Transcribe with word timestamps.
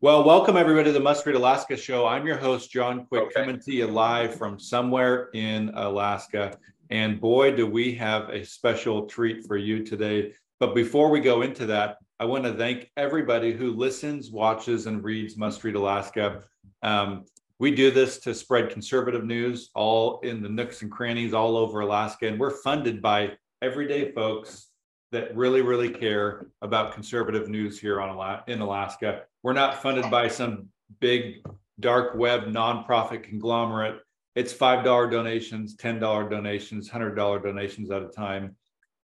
Well, 0.00 0.22
welcome 0.22 0.56
everybody 0.56 0.84
to 0.84 0.92
the 0.92 1.00
Must 1.00 1.26
Read 1.26 1.34
Alaska 1.34 1.76
show. 1.76 2.06
I'm 2.06 2.24
your 2.24 2.36
host, 2.36 2.70
John 2.70 3.04
Quick, 3.06 3.24
Okay. 3.24 3.40
coming 3.40 3.58
to 3.58 3.74
you 3.74 3.88
live 3.88 4.36
from 4.36 4.56
somewhere 4.56 5.28
in 5.34 5.70
Alaska. 5.74 6.56
And 6.88 7.20
boy, 7.20 7.56
do 7.56 7.66
we 7.66 7.94
have 7.96 8.28
a 8.30 8.44
special 8.44 9.06
treat 9.06 9.44
for 9.44 9.56
you 9.56 9.82
today. 9.84 10.34
But 10.60 10.76
before 10.76 11.10
we 11.10 11.18
go 11.18 11.42
into 11.42 11.66
that, 11.66 11.96
I 12.20 12.26
want 12.26 12.44
to 12.44 12.54
thank 12.54 12.92
everybody 12.96 13.52
who 13.52 13.72
listens, 13.72 14.30
watches, 14.30 14.86
and 14.86 15.02
reads 15.02 15.36
Must 15.36 15.64
Read 15.64 15.74
Alaska. 15.74 16.44
Um, 16.82 17.24
we 17.58 17.72
do 17.74 17.90
this 17.90 18.20
to 18.20 18.36
spread 18.36 18.70
conservative 18.70 19.24
news 19.24 19.70
all 19.74 20.20
in 20.20 20.42
the 20.44 20.48
nooks 20.48 20.82
and 20.82 20.92
crannies 20.92 21.34
all 21.34 21.56
over 21.56 21.80
Alaska. 21.80 22.28
And 22.28 22.38
we're 22.38 22.62
funded 22.62 23.02
by 23.02 23.32
everyday 23.62 24.12
folks 24.12 24.67
that 25.12 25.36
really, 25.36 25.62
really 25.62 25.90
care 25.90 26.46
about 26.62 26.92
conservative 26.92 27.48
news 27.48 27.78
here 27.78 28.00
on 28.00 28.40
in 28.46 28.60
Alaska. 28.60 29.22
We're 29.42 29.54
not 29.54 29.82
funded 29.82 30.10
by 30.10 30.28
some 30.28 30.68
big 31.00 31.46
dark 31.80 32.14
web 32.14 32.44
nonprofit 32.44 33.22
conglomerate. 33.22 34.00
It's 34.34 34.52
five 34.52 34.84
dollar 34.84 35.08
donations, 35.08 35.74
ten 35.76 35.98
dollar 35.98 36.28
donations, 36.28 36.88
hundred 36.88 37.14
dollar 37.14 37.38
donations 37.38 37.90
at 37.90 38.02
a 38.02 38.08
time. 38.08 38.56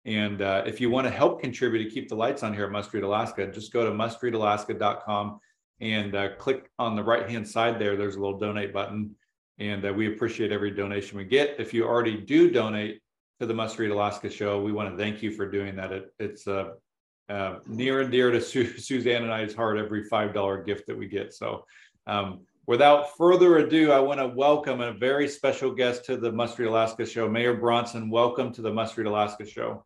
And 0.04 0.42
uh, 0.42 0.64
if 0.66 0.80
you 0.80 0.90
want 0.90 1.06
to 1.06 1.10
help 1.10 1.40
contribute 1.40 1.84
to 1.84 1.90
keep 1.90 2.08
the 2.08 2.14
lights 2.14 2.42
on 2.42 2.52
here 2.52 2.64
at 2.64 2.70
Must 2.70 2.92
Read 2.92 3.04
Alaska, 3.04 3.50
just 3.50 3.72
go 3.72 3.84
to 3.84 3.90
mustreadalaska.com 3.90 5.40
and 5.80 6.14
uh, 6.14 6.36
click 6.36 6.70
on 6.78 6.94
the 6.94 7.02
right 7.02 7.28
hand 7.28 7.48
side 7.48 7.78
there. 7.78 7.96
There's 7.96 8.16
a 8.16 8.20
little 8.20 8.38
donate 8.38 8.72
button, 8.72 9.14
and 9.58 9.84
uh, 9.86 9.92
we 9.92 10.12
appreciate 10.12 10.52
every 10.52 10.70
donation 10.72 11.16
we 11.16 11.24
get. 11.24 11.56
If 11.58 11.72
you 11.72 11.84
already 11.84 12.18
do 12.18 12.50
donate 12.50 13.00
to 13.40 13.46
the 13.46 13.54
Must 13.54 13.78
Read 13.78 13.90
Alaska 13.90 14.30
show, 14.30 14.60
we 14.62 14.72
want 14.72 14.90
to 14.90 14.96
thank 14.96 15.22
you 15.22 15.32
for 15.32 15.50
doing 15.50 15.76
that. 15.76 15.92
It, 15.92 16.14
it's 16.18 16.46
uh, 16.46 16.70
uh, 17.28 17.56
near 17.66 18.00
and 18.00 18.10
dear 18.10 18.30
to 18.30 18.40
Su- 18.40 18.78
Suzanne 18.78 19.22
and 19.22 19.32
I's 19.32 19.54
heart 19.54 19.78
every 19.78 20.04
five 20.04 20.32
dollar 20.32 20.62
gift 20.62 20.86
that 20.86 20.96
we 20.96 21.06
get. 21.06 21.34
So, 21.34 21.64
um, 22.06 22.42
without 22.66 23.16
further 23.16 23.58
ado, 23.58 23.90
I 23.90 23.98
want 23.98 24.20
to 24.20 24.28
welcome 24.28 24.80
a 24.80 24.92
very 24.92 25.28
special 25.28 25.72
guest 25.72 26.04
to 26.06 26.16
the 26.16 26.30
Must 26.30 26.58
Read 26.58 26.68
Alaska 26.68 27.04
show, 27.04 27.28
Mayor 27.28 27.54
Bronson. 27.54 28.08
Welcome 28.08 28.52
to 28.52 28.62
the 28.62 28.72
Must 28.72 28.96
Read 28.96 29.06
Alaska 29.06 29.46
show. 29.46 29.84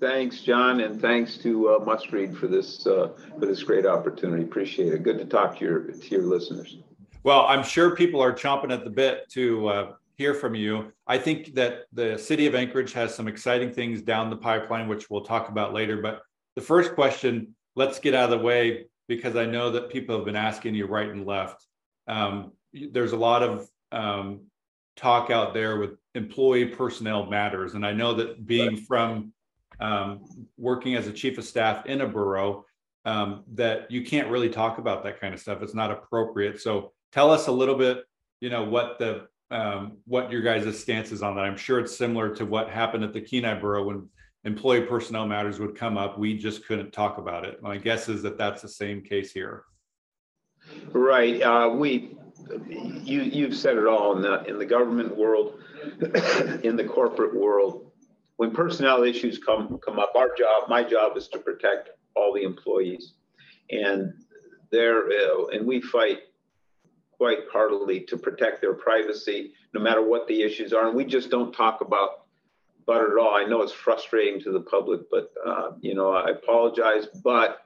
Thanks, 0.00 0.40
John, 0.40 0.80
and 0.80 1.00
thanks 1.00 1.38
to 1.38 1.70
uh, 1.70 1.84
Must 1.84 2.12
Read 2.12 2.36
for 2.36 2.46
this 2.46 2.86
uh, 2.86 3.10
for 3.38 3.46
this 3.46 3.62
great 3.64 3.86
opportunity. 3.86 4.44
Appreciate 4.44 4.92
it. 4.92 5.02
Good 5.02 5.18
to 5.18 5.24
talk 5.24 5.58
to 5.58 5.64
your 5.64 5.80
to 5.80 6.08
your 6.08 6.22
listeners. 6.22 6.78
Well, 7.24 7.46
I'm 7.46 7.62
sure 7.62 7.94
people 7.94 8.20
are 8.20 8.32
chomping 8.32 8.72
at 8.72 8.84
the 8.84 8.90
bit 8.90 9.28
to 9.30 9.68
uh, 9.68 9.92
hear 10.16 10.34
from 10.34 10.54
you. 10.54 10.92
I 11.06 11.18
think 11.18 11.54
that 11.54 11.84
the 11.92 12.18
city 12.18 12.46
of 12.46 12.54
Anchorage 12.54 12.92
has 12.92 13.14
some 13.14 13.28
exciting 13.28 13.72
things 13.72 14.02
down 14.02 14.30
the 14.30 14.36
pipeline, 14.36 14.88
which 14.88 15.10
we'll 15.10 15.24
talk 15.24 15.48
about 15.48 15.72
later. 15.72 16.00
But 16.00 16.22
the 16.54 16.62
first 16.62 16.94
question, 16.94 17.54
let's 17.76 17.98
get 17.98 18.14
out 18.14 18.32
of 18.32 18.38
the 18.38 18.44
way 18.44 18.86
because 19.08 19.36
I 19.36 19.46
know 19.46 19.70
that 19.70 19.90
people 19.90 20.16
have 20.16 20.24
been 20.24 20.36
asking 20.36 20.74
you 20.74 20.86
right 20.86 21.08
and 21.08 21.26
left. 21.26 21.66
Um, 22.06 22.52
there's 22.72 23.12
a 23.12 23.16
lot 23.16 23.42
of 23.42 23.68
um, 23.90 24.42
talk 24.96 25.30
out 25.30 25.54
there 25.54 25.78
with 25.78 25.92
employee 26.14 26.66
personnel 26.66 27.26
matters, 27.26 27.74
and 27.74 27.84
I 27.84 27.92
know 27.92 28.14
that 28.14 28.46
being 28.46 28.76
from 28.76 29.32
um, 29.80 30.24
working 30.56 30.94
as 30.94 31.06
a 31.06 31.12
chief 31.12 31.38
of 31.38 31.44
staff 31.44 31.86
in 31.86 32.02
a 32.02 32.06
borough, 32.06 32.64
um, 33.04 33.42
that 33.54 33.90
you 33.90 34.04
can't 34.04 34.28
really 34.28 34.48
talk 34.48 34.78
about 34.78 35.02
that 35.04 35.20
kind 35.20 35.34
of 35.34 35.40
stuff. 35.40 35.62
It's 35.62 35.74
not 35.74 35.90
appropriate. 35.90 36.60
So 36.60 36.92
tell 37.12 37.30
us 37.30 37.48
a 37.48 37.52
little 37.52 37.74
bit, 37.74 38.04
you 38.40 38.50
know, 38.50 38.64
what 38.64 38.98
the 38.98 39.26
um, 39.52 39.98
what 40.06 40.32
your 40.32 40.40
guys' 40.40 40.80
stance 40.80 41.12
is 41.12 41.22
on 41.22 41.36
that. 41.36 41.42
I'm 41.42 41.56
sure 41.56 41.78
it's 41.78 41.96
similar 41.96 42.34
to 42.36 42.46
what 42.46 42.68
happened 42.68 43.04
at 43.04 43.12
the 43.12 43.20
Kenai 43.20 43.54
Borough 43.60 43.84
when 43.84 44.08
employee 44.44 44.82
personnel 44.82 45.26
matters 45.26 45.60
would 45.60 45.76
come 45.76 45.96
up. 45.96 46.18
We 46.18 46.36
just 46.36 46.66
couldn't 46.66 46.92
talk 46.92 47.18
about 47.18 47.44
it. 47.44 47.62
My 47.62 47.76
guess 47.76 48.08
is 48.08 48.22
that 48.22 48.38
that's 48.38 48.62
the 48.62 48.68
same 48.68 49.02
case 49.02 49.32
here. 49.32 49.64
Right. 50.92 51.42
Uh, 51.42 51.68
we 51.68 52.16
you 53.02 53.22
you've 53.22 53.54
said 53.54 53.76
it 53.76 53.86
all 53.86 54.16
in 54.16 54.22
the 54.22 54.44
in 54.44 54.58
the 54.58 54.66
government 54.66 55.16
world, 55.16 55.60
in 56.62 56.76
the 56.76 56.84
corporate 56.88 57.34
world. 57.34 57.90
When 58.36 58.52
personnel 58.52 59.02
issues 59.02 59.38
come 59.38 59.78
come 59.84 59.98
up, 59.98 60.12
our 60.16 60.34
job, 60.34 60.68
my 60.68 60.82
job, 60.82 61.16
is 61.16 61.28
to 61.28 61.38
protect 61.38 61.90
all 62.16 62.32
the 62.32 62.42
employees, 62.42 63.14
and 63.70 64.12
there 64.70 65.08
uh, 65.08 65.46
and 65.52 65.66
we 65.66 65.80
fight 65.80 66.20
quite 67.22 67.46
heartily 67.52 68.00
to 68.00 68.16
protect 68.16 68.60
their 68.60 68.74
privacy, 68.74 69.52
no 69.74 69.80
matter 69.80 70.02
what 70.02 70.26
the 70.26 70.42
issues 70.42 70.72
are. 70.72 70.88
And 70.88 70.96
we 70.96 71.04
just 71.04 71.30
don't 71.30 71.52
talk 71.52 71.80
about 71.80 72.24
it 72.88 73.12
at 73.12 73.16
all. 73.16 73.36
I 73.36 73.44
know 73.44 73.62
it's 73.62 73.70
frustrating 73.70 74.40
to 74.40 74.50
the 74.50 74.62
public, 74.62 75.02
but 75.08 75.32
uh, 75.46 75.70
you 75.80 75.94
know 75.94 76.10
I 76.10 76.30
apologize, 76.30 77.06
but 77.22 77.58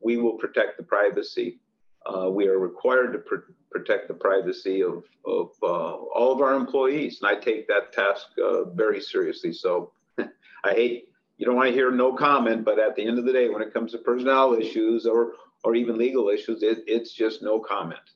we 0.00 0.16
will 0.16 0.34
protect 0.34 0.76
the 0.76 0.84
privacy. 0.84 1.58
Uh, 2.06 2.30
we 2.30 2.46
are 2.46 2.60
required 2.60 3.12
to 3.14 3.18
pr- 3.18 3.52
protect 3.72 4.06
the 4.06 4.14
privacy 4.14 4.80
of, 4.84 5.02
of 5.26 5.50
uh, 5.60 5.94
all 6.14 6.30
of 6.32 6.40
our 6.40 6.54
employees, 6.54 7.18
and 7.20 7.36
I 7.36 7.40
take 7.40 7.66
that 7.66 7.92
task 7.92 8.28
uh, 8.40 8.70
very 8.70 9.00
seriously. 9.00 9.52
So 9.52 9.90
I 10.18 10.72
hate 10.72 11.08
you 11.36 11.46
don't 11.46 11.56
want 11.56 11.68
to 11.68 11.74
hear 11.74 11.90
no 11.90 12.12
comment, 12.12 12.64
but 12.64 12.78
at 12.78 12.94
the 12.94 13.04
end 13.04 13.18
of 13.18 13.24
the 13.24 13.32
day, 13.32 13.48
when 13.48 13.60
it 13.60 13.74
comes 13.74 13.90
to 13.90 13.98
personnel 13.98 14.54
issues 14.54 15.04
or 15.04 15.32
or 15.64 15.74
even 15.74 15.98
legal 15.98 16.28
issues, 16.28 16.62
it, 16.62 16.84
it's 16.86 17.12
just 17.12 17.42
no 17.42 17.58
comment. 17.58 18.06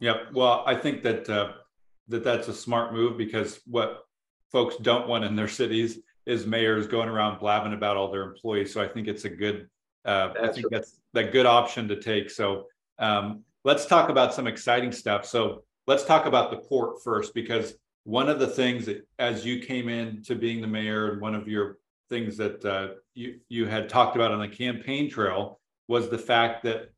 Yep. 0.00 0.32
Well, 0.32 0.64
I 0.66 0.74
think 0.74 1.02
that 1.02 1.28
uh, 1.28 1.52
that 2.08 2.24
that's 2.24 2.48
a 2.48 2.54
smart 2.54 2.92
move 2.92 3.16
because 3.16 3.60
what 3.66 4.04
folks 4.50 4.76
don't 4.76 5.08
want 5.08 5.24
in 5.24 5.36
their 5.36 5.48
cities 5.48 6.00
is 6.26 6.46
mayors 6.46 6.86
going 6.86 7.08
around 7.08 7.38
blabbing 7.38 7.72
about 7.72 7.96
all 7.96 8.10
their 8.10 8.22
employees. 8.22 8.72
So 8.72 8.82
I 8.82 8.88
think 8.88 9.08
it's 9.08 9.24
a 9.24 9.30
good. 9.30 9.68
Uh, 10.04 10.30
I 10.42 10.48
think 10.48 10.66
right. 10.66 10.70
that's 10.70 11.00
that 11.12 11.32
good 11.32 11.46
option 11.46 11.86
to 11.88 12.00
take. 12.00 12.30
So 12.30 12.66
um, 12.98 13.42
let's 13.64 13.86
talk 13.86 14.08
about 14.08 14.32
some 14.32 14.46
exciting 14.46 14.92
stuff. 14.92 15.26
So 15.26 15.64
let's 15.86 16.04
talk 16.04 16.26
about 16.26 16.50
the 16.50 16.56
port 16.56 17.02
first 17.02 17.34
because 17.34 17.74
one 18.04 18.28
of 18.28 18.38
the 18.38 18.46
things 18.46 18.86
that 18.86 19.06
as 19.18 19.44
you 19.44 19.60
came 19.60 19.88
in 19.88 20.22
to 20.24 20.34
being 20.34 20.60
the 20.60 20.66
mayor 20.66 21.12
and 21.12 21.20
one 21.20 21.34
of 21.34 21.46
your 21.46 21.78
things 22.08 22.36
that 22.38 22.64
uh, 22.64 22.94
you 23.14 23.38
you 23.48 23.66
had 23.66 23.88
talked 23.88 24.16
about 24.16 24.32
on 24.32 24.40
the 24.40 24.48
campaign 24.48 25.10
trail 25.10 25.60
was 25.88 26.08
the 26.08 26.18
fact 26.18 26.62
that 26.62 26.92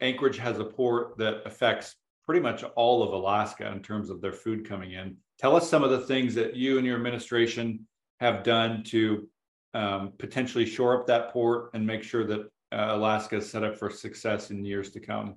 Anchorage 0.00 0.38
has 0.38 0.58
a 0.58 0.64
port 0.64 1.18
that 1.18 1.42
affects 1.44 1.96
pretty 2.26 2.40
much 2.40 2.64
all 2.76 3.02
of 3.02 3.12
Alaska 3.12 3.70
in 3.70 3.82
terms 3.82 4.10
of 4.10 4.20
their 4.20 4.32
food 4.32 4.68
coming 4.68 4.92
in. 4.92 5.16
Tell 5.38 5.56
us 5.56 5.68
some 5.68 5.84
of 5.84 5.90
the 5.90 6.00
things 6.00 6.34
that 6.34 6.56
you 6.56 6.78
and 6.78 6.86
your 6.86 6.96
administration 6.96 7.86
have 8.20 8.42
done 8.42 8.82
to 8.84 9.28
um, 9.74 10.12
potentially 10.18 10.64
shore 10.64 10.98
up 10.98 11.06
that 11.06 11.32
port 11.32 11.70
and 11.74 11.86
make 11.86 12.02
sure 12.02 12.24
that 12.26 12.40
uh, 12.72 12.94
Alaska 12.94 13.36
is 13.36 13.50
set 13.50 13.64
up 13.64 13.76
for 13.76 13.90
success 13.90 14.50
in 14.50 14.64
years 14.64 14.90
to 14.90 15.00
come. 15.00 15.36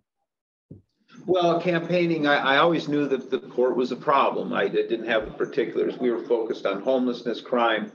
Well, 1.25 1.59
campaigning, 1.59 2.27
I, 2.27 2.35
I 2.35 2.57
always 2.57 2.87
knew 2.87 3.07
that 3.07 3.29
the 3.29 3.39
port 3.39 3.75
was 3.75 3.91
a 3.91 3.95
problem. 3.95 4.53
I 4.53 4.67
didn't 4.67 5.05
have 5.05 5.25
the 5.25 5.31
particulars. 5.31 5.97
We 5.97 6.11
were 6.11 6.23
focused 6.23 6.65
on 6.65 6.81
homelessness, 6.81 7.41
crime, 7.41 7.91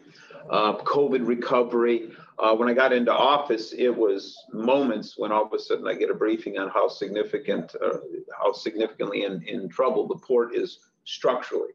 uh, 0.50 0.76
COVID 0.78 1.26
recovery. 1.26 2.10
Uh, 2.38 2.54
when 2.54 2.68
I 2.68 2.74
got 2.74 2.92
into 2.92 3.12
office, 3.12 3.72
it 3.72 3.90
was 3.90 4.36
moments 4.52 5.14
when 5.16 5.32
all 5.32 5.44
of 5.44 5.52
a 5.52 5.58
sudden 5.58 5.86
I 5.86 5.94
get 5.94 6.10
a 6.10 6.14
briefing 6.14 6.58
on 6.58 6.68
how 6.68 6.88
significant, 6.88 7.74
uh, 7.82 7.98
how 8.38 8.52
significantly 8.52 9.24
in, 9.24 9.42
in 9.42 9.68
trouble 9.68 10.08
the 10.08 10.16
port 10.16 10.54
is 10.54 10.78
structurally. 11.04 11.72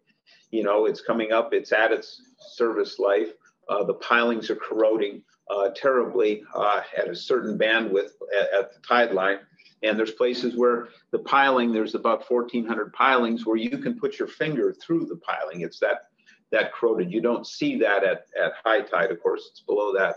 You 0.52 0.64
know, 0.64 0.86
it's 0.86 1.02
coming 1.02 1.32
up, 1.32 1.54
it's 1.54 1.72
at 1.72 1.92
its 1.92 2.22
service 2.40 3.00
life. 3.00 3.34
Uh, 3.70 3.84
the 3.84 3.96
pilings 3.96 4.50
are 4.50 4.56
corroding 4.56 5.22
uh, 5.50 5.70
terribly 5.76 6.44
uh, 6.56 6.82
at 6.98 7.10
a 7.10 7.16
certain 7.16 7.58
bandwidth 7.58 8.12
at, 8.38 8.54
at 8.54 8.74
the 8.74 8.80
tide 8.88 9.12
line. 9.12 9.40
And 9.84 9.98
there's 9.98 10.12
places 10.12 10.56
where 10.56 10.90
the 11.12 11.20
piling, 11.20 11.72
there's 11.72 11.96
about 11.96 12.30
1,400 12.30 12.94
pilings 12.94 13.46
where 13.46 13.58
you 13.58 13.78
can 13.78 14.00
put 14.00 14.18
your 14.18 14.28
finger 14.28 14.74
through 14.74 15.06
the 15.06 15.18
piling. 15.18 15.62
It's 15.62 15.80
that 15.80 16.10
that 16.52 16.74
corroded. 16.74 17.12
You 17.12 17.22
don't 17.22 17.46
see 17.46 17.78
that 17.80 18.04
at, 18.04 18.26
at 18.42 18.54
high 18.64 18.82
tide, 18.82 19.12
of 19.12 19.22
course, 19.22 19.48
it's 19.52 19.62
below 19.62 19.94
that. 19.94 20.16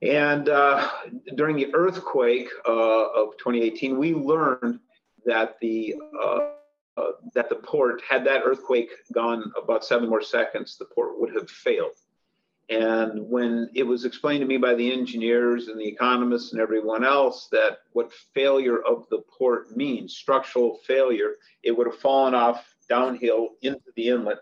And 0.00 0.48
uh, 0.48 0.88
during 1.34 1.56
the 1.56 1.74
earthquake 1.74 2.48
uh, 2.66 3.08
of 3.08 3.36
2018, 3.38 3.98
we 3.98 4.14
learned 4.14 4.78
that 5.26 5.58
the 5.60 5.94
uh, 6.22 6.38
uh, 6.96 7.12
that 7.32 7.48
the 7.48 7.54
port, 7.54 8.02
had 8.08 8.24
that 8.24 8.42
earthquake 8.44 8.90
gone 9.12 9.52
about 9.60 9.84
seven 9.84 10.08
more 10.08 10.22
seconds, 10.22 10.76
the 10.76 10.84
port 10.84 11.20
would 11.20 11.32
have 11.32 11.48
failed. 11.48 11.92
And 12.70 13.28
when 13.28 13.70
it 13.74 13.84
was 13.84 14.04
explained 14.04 14.40
to 14.40 14.46
me 14.46 14.56
by 14.56 14.74
the 14.74 14.92
engineers 14.92 15.68
and 15.68 15.80
the 15.80 15.86
economists 15.86 16.52
and 16.52 16.60
everyone 16.60 17.04
else 17.04 17.48
that 17.52 17.78
what 17.92 18.12
failure 18.34 18.82
of 18.82 19.06
the 19.10 19.22
port 19.38 19.76
means, 19.76 20.16
structural 20.16 20.78
failure, 20.86 21.34
it 21.62 21.70
would 21.70 21.86
have 21.86 21.98
fallen 21.98 22.34
off 22.34 22.74
downhill 22.88 23.50
into 23.62 23.92
the 23.96 24.08
inlet. 24.08 24.38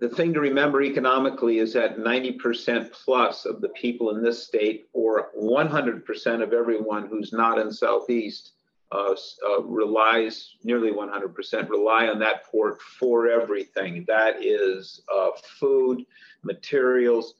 The 0.00 0.08
thing 0.08 0.32
to 0.32 0.40
remember 0.40 0.80
economically 0.80 1.58
is 1.58 1.74
that 1.74 1.98
90% 1.98 2.90
plus 2.90 3.44
of 3.44 3.60
the 3.60 3.68
people 3.68 4.16
in 4.16 4.22
this 4.22 4.42
state, 4.46 4.88
or 4.94 5.30
100% 5.38 6.42
of 6.42 6.54
everyone 6.54 7.06
who's 7.06 7.34
not 7.34 7.58
in 7.58 7.70
Southeast, 7.70 8.52
uh, 8.92 9.14
uh, 9.46 9.62
relies 9.62 10.56
nearly 10.64 10.90
100% 10.90 11.68
rely 11.68 12.08
on 12.08 12.18
that 12.18 12.44
port 12.46 12.80
for 12.80 13.28
everything. 13.28 14.04
That 14.08 14.42
is 14.42 15.02
uh, 15.14 15.28
food, 15.60 16.06
materials, 16.42 17.34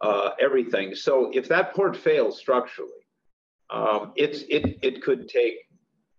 uh, 0.00 0.30
everything. 0.40 0.96
So 0.96 1.30
if 1.32 1.46
that 1.48 1.74
port 1.74 1.96
fails 1.96 2.38
structurally, 2.38 2.90
um, 3.70 4.12
it's 4.16 4.42
it 4.48 4.80
it 4.82 5.02
could 5.02 5.28
take 5.28 5.54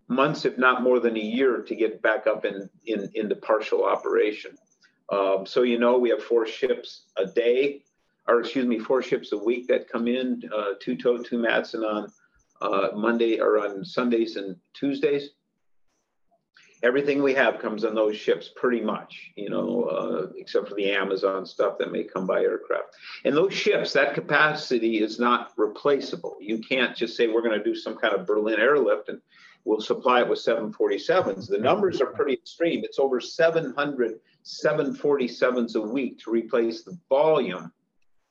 months, 0.08 0.46
if 0.46 0.58
not 0.58 0.82
more 0.82 1.00
than 1.02 1.18
a 1.18 1.20
year, 1.20 1.62
to 1.62 1.76
get 1.76 2.02
back 2.02 2.28
up 2.28 2.46
in 2.46 2.70
in 2.86 3.12
into 3.14 3.36
partial 3.36 3.84
operation. 3.84 4.58
Um, 5.12 5.46
so 5.46 5.64
you 5.64 5.78
know 5.78 5.98
we 5.98 6.10
have 6.10 6.24
four 6.24 6.48
ships 6.48 7.06
a 7.18 7.26
day, 7.26 7.84
or 8.28 8.40
excuse 8.40 8.66
me, 8.66 8.80
four 8.80 9.02
ships 9.02 9.34
a 9.34 9.38
week 9.38 9.68
that 9.68 9.90
come 9.90 10.08
in, 10.08 10.42
uh, 10.56 10.74
two 10.80 10.96
TOTE, 10.96 11.26
two 11.26 11.38
Matson 11.38 11.84
on 11.84 12.08
uh, 12.62 12.90
Monday 12.96 13.40
or 13.40 13.60
on 13.60 13.84
Sundays 13.84 14.38
and 14.38 14.56
Tuesdays. 14.74 15.32
Everything 16.84 17.22
we 17.22 17.36
have 17.36 17.60
comes 17.60 17.84
on 17.84 17.94
those 17.94 18.18
ships, 18.18 18.50
pretty 18.56 18.82
much, 18.82 19.32
you 19.36 19.52
know, 19.52 19.84
uh, 19.84 20.28
except 20.36 20.68
for 20.68 20.74
the 20.74 20.92
Amazon 20.92 21.46
stuff 21.46 21.78
that 21.78 21.92
may 21.92 22.04
come 22.04 22.26
by 22.26 22.42
aircraft. 22.42 22.96
And 23.24 23.36
those 23.36 23.54
ships, 23.54 23.94
that 23.94 24.16
capacity 24.16 25.00
is 25.00 25.20
not 25.20 25.52
replaceable. 25.58 26.38
You 26.40 26.58
can't 26.58 26.96
just 26.96 27.16
say 27.16 27.28
we're 27.28 27.44
going 27.44 27.58
to 27.58 27.64
do 27.64 27.76
some 27.76 27.98
kind 27.98 28.16
of 28.16 28.26
Berlin 28.26 28.60
airlift 28.60 29.10
and 29.10 29.22
we'll 29.66 29.82
supply 29.82 30.22
it 30.22 30.30
with 30.30 30.40
747s. 30.40 31.48
The 31.48 31.58
numbers 31.58 32.02
are 32.02 32.08
pretty 32.08 32.34
extreme. 32.34 32.84
It's 32.84 33.00
over 33.00 33.20
700 33.20 34.20
747s 34.44 35.76
a 35.76 35.82
week 35.82 36.20
to 36.20 36.32
replace 36.32 36.84
the 36.84 36.98
volume 37.10 37.72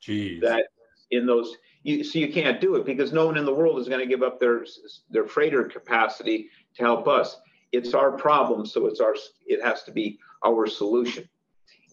Jeez. 0.02 0.40
that 0.40 0.66
in 1.10 1.26
those 1.26 1.56
you, 1.82 2.04
so 2.04 2.18
you 2.18 2.32
can't 2.32 2.60
do 2.60 2.76
it 2.76 2.84
because 2.84 3.12
no 3.12 3.26
one 3.26 3.38
in 3.38 3.44
the 3.44 3.54
world 3.54 3.78
is 3.78 3.88
going 3.88 4.00
to 4.00 4.06
give 4.06 4.22
up 4.22 4.38
their 4.38 4.64
their 5.10 5.26
freighter 5.26 5.64
capacity 5.64 6.50
to 6.74 6.82
help 6.82 7.08
us. 7.08 7.38
It's 7.72 7.94
our 7.94 8.12
problem, 8.12 8.66
so 8.66 8.86
it's 8.86 9.00
our 9.00 9.14
it 9.46 9.62
has 9.62 9.82
to 9.84 9.92
be 9.92 10.18
our 10.44 10.66
solution. 10.66 11.28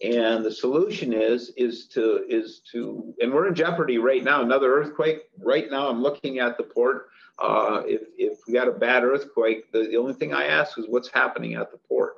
And 0.02 0.44
the 0.44 0.50
solution 0.50 1.12
is 1.12 1.52
is 1.56 1.86
to 1.88 2.24
is 2.28 2.60
to 2.72 3.14
and 3.20 3.32
we're 3.32 3.48
in 3.48 3.54
jeopardy 3.54 3.98
right 3.98 4.22
now. 4.22 4.42
Another 4.42 4.72
earthquake 4.74 5.22
right 5.38 5.70
now. 5.70 5.88
I'm 5.88 6.02
looking 6.02 6.38
at 6.38 6.56
the 6.56 6.64
port. 6.64 7.08
Uh, 7.40 7.82
if 7.86 8.02
if 8.16 8.38
we 8.46 8.54
got 8.54 8.68
a 8.68 8.72
bad 8.72 9.04
earthquake, 9.04 9.70
the, 9.72 9.86
the 9.88 9.96
only 9.96 10.14
thing 10.14 10.34
I 10.34 10.46
ask 10.46 10.78
is 10.78 10.86
what's 10.88 11.08
happening 11.08 11.54
at 11.54 11.70
the 11.70 11.78
port. 11.78 12.14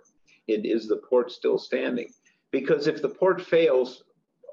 It, 0.49 0.65
is 0.65 0.89
the 0.89 0.97
port 0.97 1.31
still 1.31 1.59
standing? 1.59 2.13
Because 2.51 2.87
if 2.87 3.03
the 3.03 3.09
port 3.09 3.41
fails, 3.41 4.03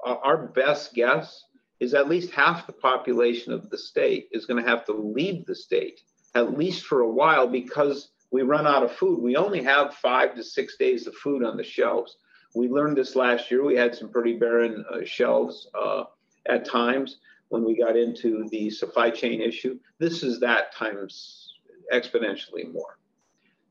our 0.05 0.47
best 0.47 0.93
guess 0.93 1.45
is 1.79 1.93
at 1.93 2.09
least 2.09 2.31
half 2.31 2.67
the 2.67 2.73
population 2.73 3.53
of 3.53 3.69
the 3.69 3.77
state 3.77 4.27
is 4.31 4.45
going 4.45 4.61
to 4.61 4.69
have 4.69 4.85
to 4.85 4.93
leave 4.93 5.45
the 5.45 5.55
state, 5.55 6.01
at 6.35 6.57
least 6.57 6.85
for 6.85 7.01
a 7.01 7.09
while, 7.09 7.47
because 7.47 8.09
we 8.31 8.41
run 8.41 8.67
out 8.67 8.83
of 8.83 8.91
food. 8.91 9.21
We 9.21 9.35
only 9.35 9.63
have 9.63 9.95
five 9.95 10.35
to 10.35 10.43
six 10.43 10.77
days 10.77 11.07
of 11.07 11.15
food 11.15 11.43
on 11.43 11.57
the 11.57 11.63
shelves. 11.63 12.17
We 12.55 12.67
learned 12.67 12.97
this 12.97 13.15
last 13.15 13.49
year. 13.49 13.63
We 13.63 13.75
had 13.75 13.95
some 13.95 14.09
pretty 14.09 14.33
barren 14.33 14.83
uh, 14.91 15.05
shelves 15.05 15.67
uh, 15.73 16.05
at 16.47 16.65
times 16.65 17.17
when 17.49 17.63
we 17.63 17.77
got 17.77 17.95
into 17.95 18.47
the 18.49 18.69
supply 18.69 19.09
chain 19.09 19.41
issue. 19.41 19.79
This 19.99 20.23
is 20.23 20.39
that 20.39 20.73
times 20.73 21.55
exponentially 21.93 22.71
more. 22.71 22.97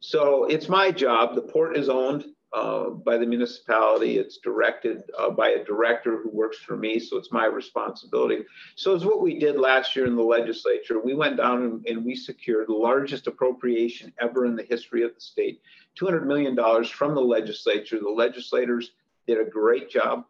So 0.01 0.45
it's 0.45 0.69
my 0.69 0.91
job. 0.91 1.35
The 1.35 1.43
port 1.43 1.77
is 1.77 1.89
owned 1.89 2.27
uh, 2.53 2.91
by 2.91 3.19
the 3.19 3.27
municipality. 3.27 4.19
It's 4.19 4.39
directed 4.39 5.03
uh, 5.19 5.31
by 5.31 5.51
a 5.51 5.65
director 5.65 6.23
who 6.23 6.31
works 6.31 6.59
for 6.59 6.77
me, 6.77 6.99
so 6.99 7.17
it's 7.17 7.33
my 7.33 7.47
responsibility. 7.47 8.45
So 8.77 8.95
it's 8.95 9.05
what 9.05 9.21
we 9.21 9.39
did 9.39 9.57
last 9.57 9.97
year 9.97 10.07
in 10.07 10.17
the 10.17 10.23
legislature. 10.23 11.01
We 11.01 11.15
went 11.15 11.37
down 11.37 11.63
and, 11.63 11.87
and 11.87 12.05
we 12.05 12.15
secured 12.15 12.69
the 12.69 12.75
largest 12.75 13.27
appropriation 13.27 14.13
ever 14.21 14.47
in 14.47 14.57
the 14.57 14.63
history 14.63 15.03
of 15.03 15.15
the 15.15 15.21
state, 15.21 15.61
$200 16.01 16.25
million 16.25 16.57
from 16.85 17.15
the 17.15 17.21
legislature. 17.21 17.99
The 17.99 18.09
legislators 18.09 18.93
did 19.27 19.41
a 19.41 19.51
great 19.51 19.91
job. 19.91 20.25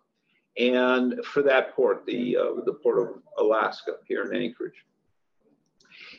And 0.58 1.24
for 1.24 1.42
that 1.42 1.74
port, 1.74 2.06
the, 2.06 2.36
uh, 2.36 2.64
the 2.64 2.72
port 2.72 2.98
of 2.98 3.22
Alaska 3.38 3.96
here 4.06 4.22
in 4.24 4.34
Anchorage. 4.34 4.84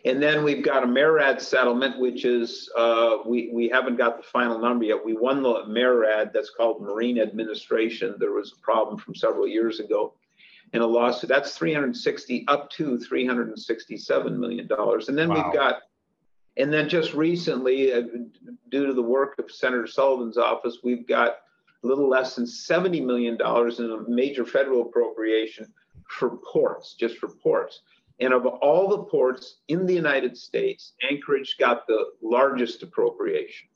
And 0.05 0.21
then 0.21 0.43
we've 0.43 0.63
got 0.63 0.83
a 0.83 0.87
MARAD 0.87 1.41
settlement, 1.41 1.99
which 1.99 2.23
is, 2.23 2.71
uh, 2.77 3.17
we, 3.25 3.49
we 3.51 3.67
haven't 3.67 3.97
got 3.97 4.17
the 4.17 4.23
final 4.23 4.59
number 4.59 4.85
yet. 4.85 5.03
We 5.03 5.13
won 5.13 5.41
the 5.41 5.65
MARAD, 5.67 6.33
that's 6.33 6.51
called 6.51 6.81
Marine 6.81 7.19
Administration. 7.19 8.15
There 8.19 8.31
was 8.31 8.53
a 8.53 8.61
problem 8.61 8.97
from 8.97 9.15
several 9.15 9.47
years 9.47 9.79
ago 9.79 10.13
in 10.73 10.81
a 10.81 10.85
lawsuit. 10.85 11.29
That's 11.29 11.55
360 11.57 12.45
up 12.47 12.69
to 12.71 12.99
367 12.99 14.39
million 14.39 14.67
dollars. 14.67 15.09
And 15.09 15.17
then 15.17 15.29
wow. 15.29 15.45
we've 15.45 15.53
got, 15.53 15.81
and 16.57 16.71
then 16.71 16.89
just 16.89 17.13
recently, 17.13 17.93
uh, 17.93 18.01
due 18.69 18.85
to 18.85 18.93
the 18.93 19.01
work 19.01 19.39
of 19.39 19.51
Senator 19.51 19.87
Sullivan's 19.87 20.37
office, 20.37 20.79
we've 20.83 21.07
got 21.07 21.37
a 21.83 21.87
little 21.87 22.09
less 22.09 22.35
than 22.35 22.47
70 22.47 23.01
million 23.01 23.37
dollars 23.37 23.79
in 23.79 23.91
a 23.91 24.09
major 24.09 24.45
federal 24.45 24.81
appropriation 24.81 25.71
for 26.09 26.37
ports, 26.37 26.93
just 26.93 27.17
for 27.17 27.27
ports. 27.27 27.81
And 28.19 28.33
of 28.33 28.45
all 28.45 28.87
the 28.87 29.03
ports 29.03 29.57
in 29.67 29.85
the 29.85 29.93
United 29.93 30.35
States, 30.37 30.93
Anchorage 31.07 31.57
got 31.59 31.85
the 31.85 32.13
largest 32.21 32.81
appropriation. 32.81 33.67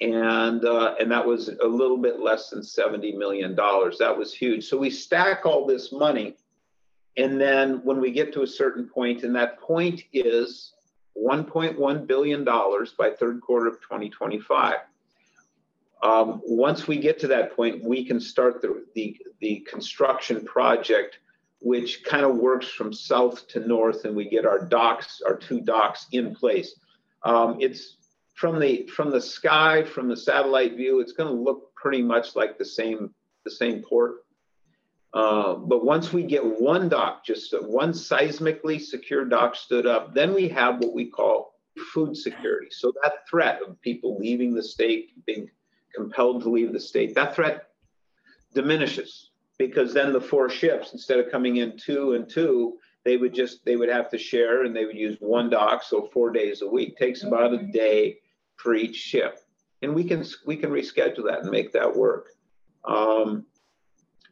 And, 0.00 0.64
uh, 0.64 0.94
and 0.98 1.10
that 1.10 1.24
was 1.24 1.48
a 1.48 1.66
little 1.66 1.98
bit 1.98 2.18
less 2.18 2.50
than 2.50 2.60
$70 2.62 3.16
million. 3.16 3.54
That 3.54 4.14
was 4.16 4.34
huge. 4.34 4.64
So 4.66 4.78
we 4.78 4.90
stack 4.90 5.44
all 5.44 5.66
this 5.66 5.92
money. 5.92 6.36
And 7.16 7.40
then 7.40 7.80
when 7.84 8.00
we 8.00 8.10
get 8.10 8.32
to 8.32 8.42
a 8.42 8.46
certain 8.46 8.88
point, 8.88 9.22
and 9.22 9.36
that 9.36 9.60
point 9.60 10.02
is 10.12 10.72
$1.1 11.16 12.06
billion 12.06 12.44
by 12.44 13.10
third 13.10 13.40
quarter 13.40 13.68
of 13.68 13.80
2025. 13.82 14.74
Um, 16.04 16.40
once 16.44 16.86
we 16.86 16.98
get 16.98 17.18
to 17.20 17.26
that 17.28 17.56
point, 17.56 17.82
we 17.82 18.04
can 18.04 18.20
start 18.20 18.62
the, 18.62 18.84
the, 18.94 19.16
the 19.40 19.66
construction 19.68 20.44
project 20.44 21.18
which 21.64 22.04
kind 22.04 22.26
of 22.26 22.36
works 22.36 22.68
from 22.68 22.92
south 22.92 23.48
to 23.48 23.58
north, 23.66 24.04
and 24.04 24.14
we 24.14 24.28
get 24.28 24.44
our 24.44 24.66
docks, 24.66 25.22
our 25.26 25.34
two 25.34 25.62
docks 25.62 26.06
in 26.12 26.34
place. 26.34 26.78
Um, 27.22 27.56
it's 27.58 27.96
from 28.34 28.60
the 28.60 28.86
from 28.94 29.10
the 29.10 29.20
sky, 29.20 29.82
from 29.82 30.08
the 30.08 30.16
satellite 30.16 30.76
view, 30.76 31.00
it's 31.00 31.12
going 31.12 31.34
to 31.34 31.42
look 31.42 31.74
pretty 31.74 32.02
much 32.02 32.36
like 32.36 32.58
the 32.58 32.66
same 32.66 33.14
the 33.44 33.50
same 33.50 33.82
port. 33.82 34.26
Uh, 35.14 35.54
but 35.54 35.86
once 35.86 36.12
we 36.12 36.24
get 36.24 36.44
one 36.44 36.90
dock, 36.90 37.24
just 37.24 37.54
one 37.62 37.92
seismically 37.92 38.78
secure 38.78 39.24
dock 39.24 39.56
stood 39.56 39.86
up, 39.86 40.12
then 40.12 40.34
we 40.34 40.48
have 40.48 40.80
what 40.80 40.92
we 40.92 41.06
call 41.06 41.54
food 41.94 42.14
security. 42.14 42.68
So 42.70 42.92
that 43.02 43.26
threat 43.30 43.60
of 43.66 43.80
people 43.80 44.18
leaving 44.18 44.52
the 44.52 44.62
state, 44.62 45.24
being 45.24 45.48
compelled 45.94 46.42
to 46.42 46.50
leave 46.50 46.72
the 46.72 46.80
state, 46.80 47.14
that 47.14 47.34
threat 47.34 47.68
diminishes 48.54 49.30
because 49.58 49.94
then 49.94 50.12
the 50.12 50.20
four 50.20 50.48
ships, 50.48 50.92
instead 50.92 51.18
of 51.18 51.30
coming 51.30 51.56
in 51.56 51.76
two 51.76 52.14
and 52.14 52.28
two, 52.28 52.78
they 53.04 53.16
would 53.16 53.34
just 53.34 53.64
they 53.64 53.76
would 53.76 53.88
have 53.88 54.10
to 54.10 54.18
share 54.18 54.64
and 54.64 54.74
they 54.74 54.86
would 54.86 54.96
use 54.96 55.16
one 55.20 55.50
dock, 55.50 55.82
so 55.82 56.08
four 56.12 56.30
days 56.30 56.62
a 56.62 56.66
week. 56.66 56.96
Takes 56.96 57.22
about 57.22 57.52
a 57.52 57.58
day 57.58 58.18
for 58.56 58.74
each 58.74 58.96
ship, 58.96 59.40
and 59.82 59.94
we 59.94 60.04
can 60.04 60.24
we 60.46 60.56
can 60.56 60.70
reschedule 60.70 61.26
that 61.26 61.40
and 61.40 61.50
make 61.50 61.72
that 61.72 61.94
work. 61.94 62.30
Um, 62.84 63.44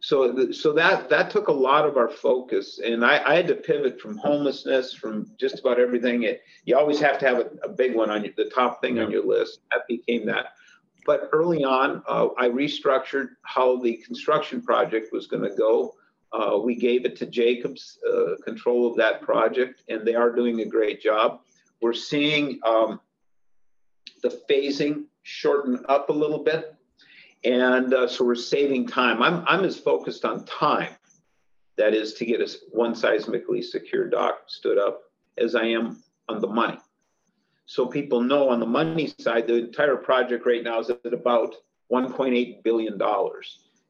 so 0.01 0.51
so 0.53 0.73
that 0.73 1.11
that 1.11 1.31
took 1.31 1.49
a 1.49 1.53
lot 1.53 1.87
of 1.87 1.97
our 1.97 2.09
focus, 2.09 2.81
and 2.83 3.05
I, 3.05 3.23
I 3.25 3.35
had 3.35 3.47
to 3.49 3.55
pivot 3.55 4.01
from 4.01 4.17
homelessness, 4.17 4.95
from 4.95 5.31
just 5.39 5.61
about 5.61 5.79
everything. 5.79 6.23
It, 6.23 6.43
you 6.65 6.77
always 6.77 6.99
have 7.01 7.19
to 7.19 7.27
have 7.27 7.39
a, 7.39 7.51
a 7.65 7.69
big 7.69 7.95
one 7.95 8.11
on 8.11 8.25
your, 8.25 8.33
the 8.37 8.51
top 8.51 8.81
thing 8.81 8.97
yeah. 8.97 9.05
on 9.05 9.11
your 9.11 9.25
list. 9.25 9.61
That 9.71 9.87
became 9.87 10.27
that 10.27 10.55
but 11.05 11.29
early 11.33 11.65
on, 11.65 12.03
uh, 12.09 12.29
I 12.39 12.49
restructured 12.49 13.31
how 13.43 13.77
the 13.77 13.97
construction 13.99 14.63
project 14.63 15.13
was 15.13 15.27
going 15.27 15.43
to 15.43 15.55
go. 15.57 15.95
Uh, 16.33 16.59
we 16.59 16.75
gave 16.75 17.05
it 17.05 17.17
to 17.17 17.27
Jacobs 17.27 17.99
uh, 18.11 18.37
control 18.45 18.87
of 18.87 18.97
that 18.97 19.21
project, 19.23 19.83
and 19.89 20.07
they 20.07 20.15
are 20.15 20.31
doing 20.31 20.61
a 20.61 20.65
great 20.65 21.03
job. 21.03 21.41
We're 21.81 21.93
seeing 21.93 22.61
um, 22.65 23.01
the 24.23 24.41
phasing 24.49 25.05
shorten 25.23 25.85
up 25.89 26.09
a 26.09 26.13
little 26.13 26.43
bit, 26.43 26.75
and 27.45 27.93
uh, 27.93 28.09
so 28.09 28.25
we're 28.25 28.35
saving 28.35 28.87
time. 28.87 29.23
I'm 29.23 29.45
I'm 29.47 29.65
as 29.65 29.79
focused 29.79 30.25
on 30.25 30.45
time, 30.47 30.93
that 31.77 31.93
is 31.93 32.15
to 32.15 32.25
get 32.25 32.41
a, 32.41 32.49
one 32.71 32.95
seismically 32.95 33.63
secure 33.63 34.09
dock 34.09 34.45
stood 34.47 34.79
up, 34.79 35.03
as 35.37 35.55
I 35.55 35.65
am 35.65 36.03
on 36.29 36.41
the 36.41 36.49
money 36.49 36.79
so 37.73 37.87
people 37.87 38.21
know 38.21 38.51
on 38.51 38.61
the 38.61 38.67
money 38.67 39.11
side, 39.19 39.47
the 39.47 39.57
entire 39.57 39.97
project 39.97 40.45
right 40.45 40.63
now 40.63 40.81
is 40.81 40.91
at 40.91 41.15
about 41.15 41.55
$1.8 41.91 42.63
billion. 42.63 43.01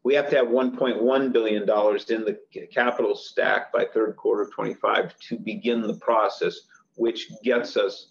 we 0.04 0.14
have 0.14 0.30
to 0.30 0.36
have 0.36 0.46
1.1 0.46 1.32
billion 1.32 1.66
dollars 1.66 2.08
in 2.10 2.24
the 2.24 2.38
capital 2.72 3.16
stack 3.16 3.72
by 3.72 3.84
third 3.84 4.14
quarter 4.14 4.42
of 4.42 4.52
25 4.52 5.18
to 5.18 5.36
begin 5.36 5.82
the 5.82 5.94
process, 5.94 6.60
which 6.94 7.28
gets 7.42 7.76
us 7.76 8.10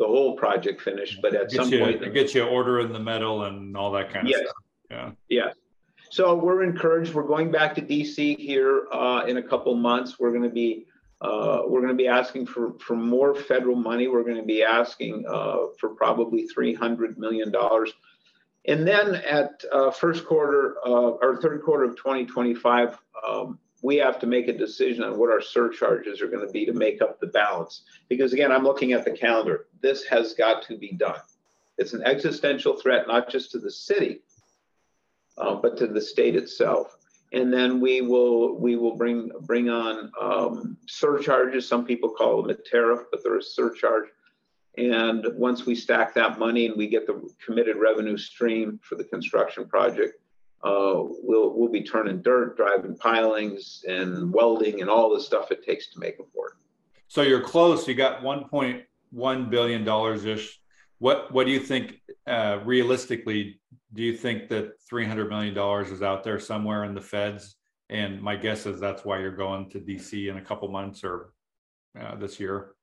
the 0.00 0.04
whole 0.04 0.36
project 0.36 0.80
finished. 0.80 1.20
But 1.22 1.32
at 1.32 1.52
some 1.52 1.72
you, 1.72 1.78
point, 1.78 2.02
it 2.02 2.12
gets 2.12 2.34
you 2.34 2.42
order 2.42 2.80
in 2.80 2.92
the 2.92 2.98
metal 2.98 3.44
and 3.44 3.76
all 3.76 3.92
that 3.92 4.12
kind 4.12 4.26
of 4.26 4.30
yes. 4.32 4.40
stuff. 4.40 4.56
Yeah. 4.90 5.10
Yes. 5.28 5.54
So 6.10 6.34
we're 6.34 6.64
encouraged. 6.64 7.14
We're 7.14 7.22
going 7.22 7.52
back 7.52 7.76
to 7.76 7.82
DC 7.82 8.36
here 8.36 8.88
uh, 8.92 9.26
in 9.28 9.36
a 9.36 9.42
couple 9.44 9.76
months. 9.76 10.18
We're 10.18 10.32
going 10.32 10.42
to 10.42 10.48
be 10.48 10.86
uh, 11.20 11.62
we're 11.66 11.80
going 11.80 11.92
to 11.92 12.02
be 12.02 12.08
asking 12.08 12.46
for, 12.46 12.78
for 12.78 12.94
more 12.94 13.34
federal 13.34 13.76
money. 13.76 14.06
We're 14.06 14.22
going 14.22 14.36
to 14.36 14.42
be 14.42 14.62
asking 14.62 15.24
uh, 15.28 15.66
for 15.78 15.90
probably 15.90 16.48
$300 16.56 17.16
million. 17.16 17.52
And 18.66 18.86
then 18.86 19.16
at 19.16 19.64
uh, 19.72 19.90
first 19.90 20.26
quarter 20.26 20.76
or 20.84 21.40
third 21.40 21.62
quarter 21.62 21.84
of 21.84 21.96
2025, 21.96 22.98
um, 23.26 23.58
we 23.82 23.96
have 23.96 24.18
to 24.20 24.26
make 24.26 24.48
a 24.48 24.52
decision 24.52 25.04
on 25.04 25.18
what 25.18 25.30
our 25.30 25.40
surcharges 25.40 26.20
are 26.20 26.28
going 26.28 26.46
to 26.46 26.52
be 26.52 26.66
to 26.66 26.72
make 26.72 27.00
up 27.00 27.18
the 27.20 27.28
balance. 27.28 27.82
Because 28.08 28.32
again, 28.32 28.52
I'm 28.52 28.64
looking 28.64 28.92
at 28.92 29.04
the 29.04 29.12
calendar. 29.12 29.66
This 29.80 30.04
has 30.04 30.34
got 30.34 30.62
to 30.64 30.76
be 30.76 30.92
done. 30.92 31.20
It's 31.78 31.92
an 31.92 32.02
existential 32.02 32.76
threat, 32.76 33.06
not 33.06 33.30
just 33.30 33.52
to 33.52 33.58
the 33.58 33.70
city, 33.70 34.22
uh, 35.36 35.54
but 35.54 35.76
to 35.78 35.86
the 35.86 36.00
state 36.00 36.36
itself 36.36 36.97
and 37.32 37.52
then 37.52 37.80
we 37.80 38.00
will 38.00 38.58
we 38.58 38.76
will 38.76 38.96
bring 38.96 39.30
bring 39.42 39.68
on 39.68 40.10
um, 40.20 40.76
surcharges. 40.86 41.68
Some 41.68 41.84
people 41.84 42.10
call 42.10 42.42
them 42.42 42.50
a 42.50 42.54
tariff, 42.54 43.02
but 43.10 43.22
they're 43.22 43.38
a 43.38 43.42
surcharge. 43.42 44.08
And 44.76 45.26
once 45.34 45.66
we 45.66 45.74
stack 45.74 46.14
that 46.14 46.38
money 46.38 46.66
and 46.66 46.76
we 46.76 46.86
get 46.86 47.06
the 47.06 47.28
committed 47.44 47.76
revenue 47.76 48.16
stream 48.16 48.78
for 48.82 48.94
the 48.94 49.04
construction 49.04 49.66
project, 49.66 50.20
uh, 50.62 50.94
we'll 50.96 51.52
we'll 51.54 51.70
be 51.70 51.82
turning 51.82 52.22
dirt, 52.22 52.56
driving 52.56 52.96
pilings, 52.96 53.84
and 53.86 54.32
welding, 54.32 54.80
and 54.80 54.88
all 54.88 55.14
the 55.14 55.20
stuff 55.20 55.50
it 55.50 55.64
takes 55.64 55.88
to 55.88 55.98
make 55.98 56.18
a 56.18 56.24
work. 56.34 56.58
So 57.08 57.22
you're 57.22 57.42
close. 57.42 57.88
You 57.88 57.94
got 57.94 58.22
1.1 58.22 59.50
billion 59.50 59.84
dollars 59.84 60.24
ish. 60.24 60.60
What 60.98 61.30
what 61.32 61.46
do 61.46 61.52
you 61.52 61.60
think 61.60 62.00
uh, 62.26 62.60
realistically 62.64 63.60
do 63.92 64.02
you 64.02 64.16
think 64.16 64.48
that 64.48 64.72
$300 64.90 65.28
million 65.28 65.56
is 65.92 66.02
out 66.02 66.22
there 66.22 66.38
somewhere 66.38 66.84
in 66.84 66.94
the 66.94 67.00
feds? 67.00 67.56
And 67.90 68.20
my 68.20 68.36
guess 68.36 68.66
is 68.66 68.80
that's 68.80 69.04
why 69.04 69.18
you're 69.18 69.34
going 69.34 69.70
to 69.70 69.80
DC 69.80 70.28
in 70.28 70.36
a 70.36 70.42
couple 70.42 70.68
months 70.68 71.04
or 71.04 71.32
uh, 71.98 72.16
this 72.16 72.38
year. 72.38 72.74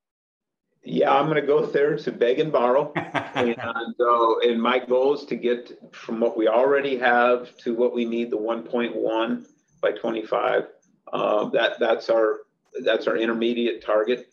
Yeah, 0.83 1.13
I'm 1.13 1.25
going 1.25 1.41
to 1.41 1.47
go 1.47 1.65
there 1.65 1.97
to 1.97 2.12
beg 2.12 2.39
and 2.39 2.51
borrow, 2.51 2.93
and 2.95 3.57
uh, 3.57 4.38
and 4.43 4.62
my 4.62 4.77
goal 4.77 5.15
is 5.15 5.25
to 5.25 5.35
get 5.35 5.79
from 5.91 6.19
what 6.19 6.38
we 6.38 6.47
already 6.47 6.95
have 7.00 7.57
to 7.57 7.74
what 7.74 7.95
we 7.95 8.05
need, 8.05 8.29
the 8.29 8.38
1.1 8.38 9.45
by 9.81 9.91
25. 9.93 10.67
Uh, 11.12 11.50
that 11.50 11.79
that's 11.79 12.12
our 12.12 12.41
that's 12.83 13.07
our 13.07 13.17
intermediate 13.17 13.83
target 13.83 14.27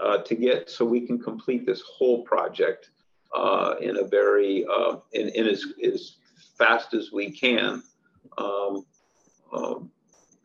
uh, 0.00 0.18
to 0.22 0.34
get, 0.34 0.70
so 0.70 0.86
we 0.86 1.06
can 1.06 1.18
complete 1.18 1.66
this 1.66 1.82
whole 1.82 2.22
project 2.22 2.90
uh, 3.34 3.74
in 3.80 3.98
a 3.98 4.04
very 4.04 4.64
uh, 4.66 4.96
in, 5.12 5.28
in 5.30 5.46
as, 5.46 5.64
as 5.84 6.16
fast 6.58 6.94
as 6.94 7.12
we 7.12 7.30
can 7.30 7.82
um, 8.38 8.84
um, 9.52 9.90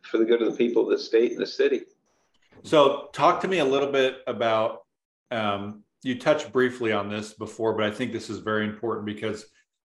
for 0.03 0.17
the 0.17 0.25
good 0.25 0.41
of 0.41 0.51
the 0.51 0.57
people 0.57 0.83
of 0.83 0.89
the 0.89 1.03
state 1.03 1.31
and 1.31 1.41
the 1.41 1.47
city. 1.47 1.81
So, 2.63 3.09
talk 3.13 3.41
to 3.41 3.47
me 3.47 3.59
a 3.59 3.65
little 3.65 3.91
bit 3.91 4.17
about. 4.27 4.83
Um, 5.31 5.83
you 6.03 6.19
touched 6.19 6.51
briefly 6.51 6.91
on 6.91 7.09
this 7.09 7.33
before, 7.33 7.73
but 7.73 7.83
I 7.83 7.91
think 7.91 8.11
this 8.11 8.29
is 8.29 8.37
very 8.37 8.65
important 8.65 9.07
because 9.07 9.45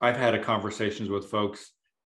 I've 0.00 0.16
had 0.16 0.42
conversations 0.42 1.11
with 1.11 1.26
folks 1.26 1.73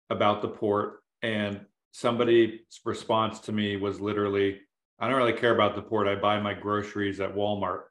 about 0.09 0.41
the 0.41 0.49
port, 0.49 1.01
and 1.21 1.61
somebody's 1.91 2.59
response 2.83 3.39
to 3.41 3.51
me 3.51 3.77
was 3.77 3.99
literally, 3.99 4.59
"I 4.99 5.07
don't 5.07 5.17
really 5.17 5.33
care 5.33 5.55
about 5.55 5.75
the 5.75 5.81
port. 5.81 6.07
I 6.07 6.15
buy 6.15 6.39
my 6.39 6.53
groceries 6.53 7.19
at 7.19 7.33
Walmart." 7.33 7.83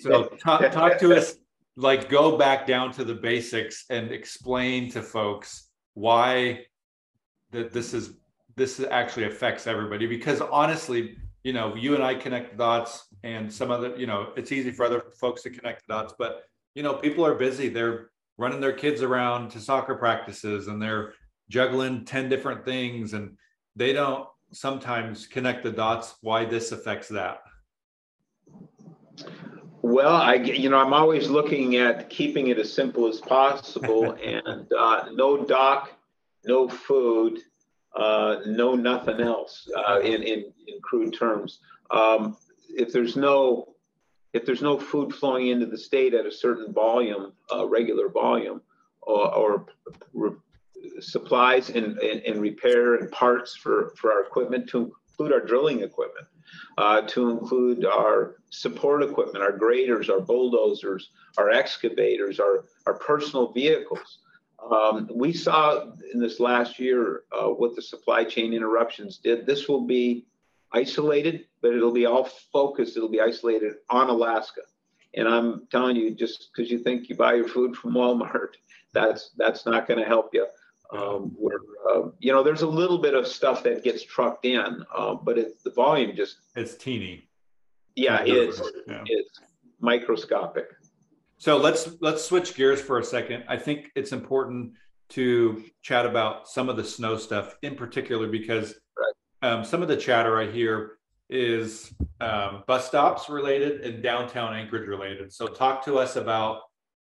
So, 0.00 0.24
talk, 0.40 0.70
talk 0.70 0.98
to 0.98 1.14
us 1.14 1.36
like 1.76 2.08
go 2.08 2.36
back 2.36 2.66
down 2.66 2.92
to 2.92 3.04
the 3.04 3.14
basics 3.14 3.84
and 3.90 4.10
explain 4.10 4.90
to 4.90 5.02
folks 5.02 5.68
why 5.94 6.64
that 7.50 7.72
this 7.72 7.94
is 7.94 8.14
this 8.56 8.80
actually 8.90 9.24
affects 9.24 9.66
everybody. 9.66 10.06
Because 10.06 10.40
honestly 10.40 11.16
you 11.44 11.52
know 11.52 11.76
you 11.76 11.94
and 11.94 12.02
i 12.02 12.12
connect 12.12 12.50
the 12.50 12.56
dots 12.56 13.06
and 13.22 13.52
some 13.52 13.70
other 13.70 13.94
you 13.96 14.06
know 14.06 14.32
it's 14.36 14.50
easy 14.50 14.72
for 14.72 14.84
other 14.84 15.04
folks 15.20 15.42
to 15.42 15.50
connect 15.50 15.86
the 15.86 15.94
dots 15.94 16.12
but 16.18 16.42
you 16.76 16.82
know 16.82 16.94
people 16.94 17.26
are 17.26 17.34
busy. 17.34 17.68
They're 17.68 18.10
running 18.38 18.60
their 18.60 18.72
kids 18.72 19.02
around 19.02 19.50
to 19.50 19.60
soccer 19.60 19.96
practices 19.96 20.68
and 20.68 20.80
they're 20.80 21.14
juggling 21.48 22.04
10 22.04 22.28
different 22.28 22.64
things 22.64 23.14
and 23.14 23.36
they 23.74 23.92
don't 23.92 24.28
sometimes 24.52 25.26
connect 25.26 25.64
the 25.64 25.72
dots 25.72 26.16
why 26.20 26.44
this 26.44 26.70
affects 26.70 27.08
that 27.08 27.38
well, 29.96 30.14
I 30.14 30.34
you 30.34 30.68
know 30.68 30.76
I'm 30.76 30.92
always 30.92 31.30
looking 31.30 31.76
at 31.76 32.10
keeping 32.10 32.48
it 32.48 32.58
as 32.58 32.70
simple 32.70 33.08
as 33.08 33.18
possible, 33.18 34.12
and 34.22 34.70
uh, 34.78 35.08
no 35.14 35.42
dock, 35.42 35.90
no 36.44 36.68
food, 36.68 37.38
uh, 37.96 38.40
no 38.44 38.74
nothing 38.74 39.22
else 39.22 39.66
uh, 39.74 40.00
in, 40.00 40.22
in 40.22 40.52
in 40.68 40.80
crude 40.82 41.14
terms. 41.14 41.60
Um, 41.90 42.36
if 42.68 42.92
there's 42.92 43.16
no 43.16 43.74
if 44.34 44.44
there's 44.44 44.60
no 44.60 44.78
food 44.78 45.14
flowing 45.14 45.46
into 45.48 45.64
the 45.64 45.78
state 45.78 46.12
at 46.12 46.26
a 46.26 46.32
certain 46.32 46.74
volume, 46.74 47.32
uh, 47.50 47.66
regular 47.66 48.10
volume, 48.10 48.60
or, 49.00 49.34
or 49.34 49.66
re- 50.12 50.36
supplies 51.00 51.70
and, 51.70 51.96
and, 52.00 52.20
and 52.20 52.42
repair 52.42 52.96
and 52.96 53.10
parts 53.12 53.56
for, 53.56 53.94
for 53.96 54.12
our 54.12 54.20
equipment 54.26 54.68
to 54.68 54.94
include 55.08 55.32
our 55.32 55.40
drilling 55.40 55.80
equipment 55.80 56.26
uh, 56.78 57.02
to 57.02 57.30
include 57.30 57.84
our 57.84 58.36
support 58.50 59.02
equipment, 59.02 59.44
our 59.44 59.52
graders, 59.52 60.10
our 60.10 60.20
bulldozers, 60.20 61.10
our 61.38 61.50
excavators, 61.50 62.40
our, 62.40 62.64
our 62.86 62.94
personal 62.94 63.52
vehicles. 63.52 64.18
Um, 64.70 65.08
we 65.14 65.32
saw 65.32 65.86
in 66.12 66.20
this 66.20 66.40
last 66.40 66.78
year 66.78 67.22
uh, 67.32 67.48
what 67.48 67.76
the 67.76 67.82
supply 67.82 68.24
chain 68.24 68.52
interruptions 68.52 69.18
did. 69.18 69.46
This 69.46 69.68
will 69.68 69.86
be 69.86 70.26
isolated, 70.72 71.46
but 71.62 71.74
it'll 71.74 71.92
be 71.92 72.06
all 72.06 72.24
focused, 72.52 72.96
it'll 72.96 73.08
be 73.08 73.20
isolated 73.20 73.74
on 73.90 74.08
Alaska. 74.08 74.62
And 75.14 75.26
I'm 75.26 75.66
telling 75.70 75.96
you, 75.96 76.14
just 76.14 76.50
because 76.52 76.70
you 76.70 76.78
think 76.78 77.08
you 77.08 77.16
buy 77.16 77.34
your 77.34 77.48
food 77.48 77.76
from 77.76 77.94
Walmart, 77.94 78.50
that's 78.92 79.30
that's 79.36 79.66
not 79.66 79.86
going 79.86 80.00
to 80.00 80.06
help 80.06 80.30
you. 80.32 80.46
Um, 80.92 81.32
where 81.36 81.58
uh, 81.90 82.10
you 82.18 82.32
know 82.32 82.42
there's 82.42 82.62
a 82.62 82.66
little 82.66 82.98
bit 82.98 83.14
of 83.14 83.26
stuff 83.26 83.62
that 83.64 83.82
gets 83.82 84.04
trucked 84.04 84.44
in, 84.44 84.84
uh, 84.94 85.14
but 85.14 85.38
it's 85.38 85.62
the 85.62 85.70
volume 85.70 86.14
just 86.14 86.36
it's 86.54 86.74
teeny. 86.74 87.28
Yeah, 87.94 88.22
it's 88.24 88.60
yeah. 88.86 89.02
it's 89.06 89.40
microscopic. 89.80 90.66
So 91.38 91.56
let's 91.56 91.90
let's 92.00 92.24
switch 92.24 92.54
gears 92.54 92.80
for 92.80 92.98
a 92.98 93.04
second. 93.04 93.44
I 93.48 93.56
think 93.56 93.90
it's 93.94 94.12
important 94.12 94.72
to 95.10 95.64
chat 95.82 96.06
about 96.06 96.48
some 96.48 96.68
of 96.68 96.76
the 96.76 96.84
snow 96.84 97.16
stuff 97.16 97.56
in 97.62 97.74
particular 97.74 98.26
because 98.26 98.74
right. 98.98 99.50
um, 99.50 99.64
some 99.64 99.82
of 99.82 99.88
the 99.88 99.96
chatter 99.96 100.40
I 100.40 100.50
hear 100.50 100.98
is 101.28 101.92
um, 102.20 102.64
bus 102.66 102.86
stops 102.86 103.28
related 103.28 103.82
and 103.82 104.02
downtown 104.02 104.54
Anchorage 104.54 104.88
related. 104.88 105.32
So 105.32 105.46
talk 105.46 105.84
to 105.84 105.98
us 105.98 106.16
about 106.16 106.62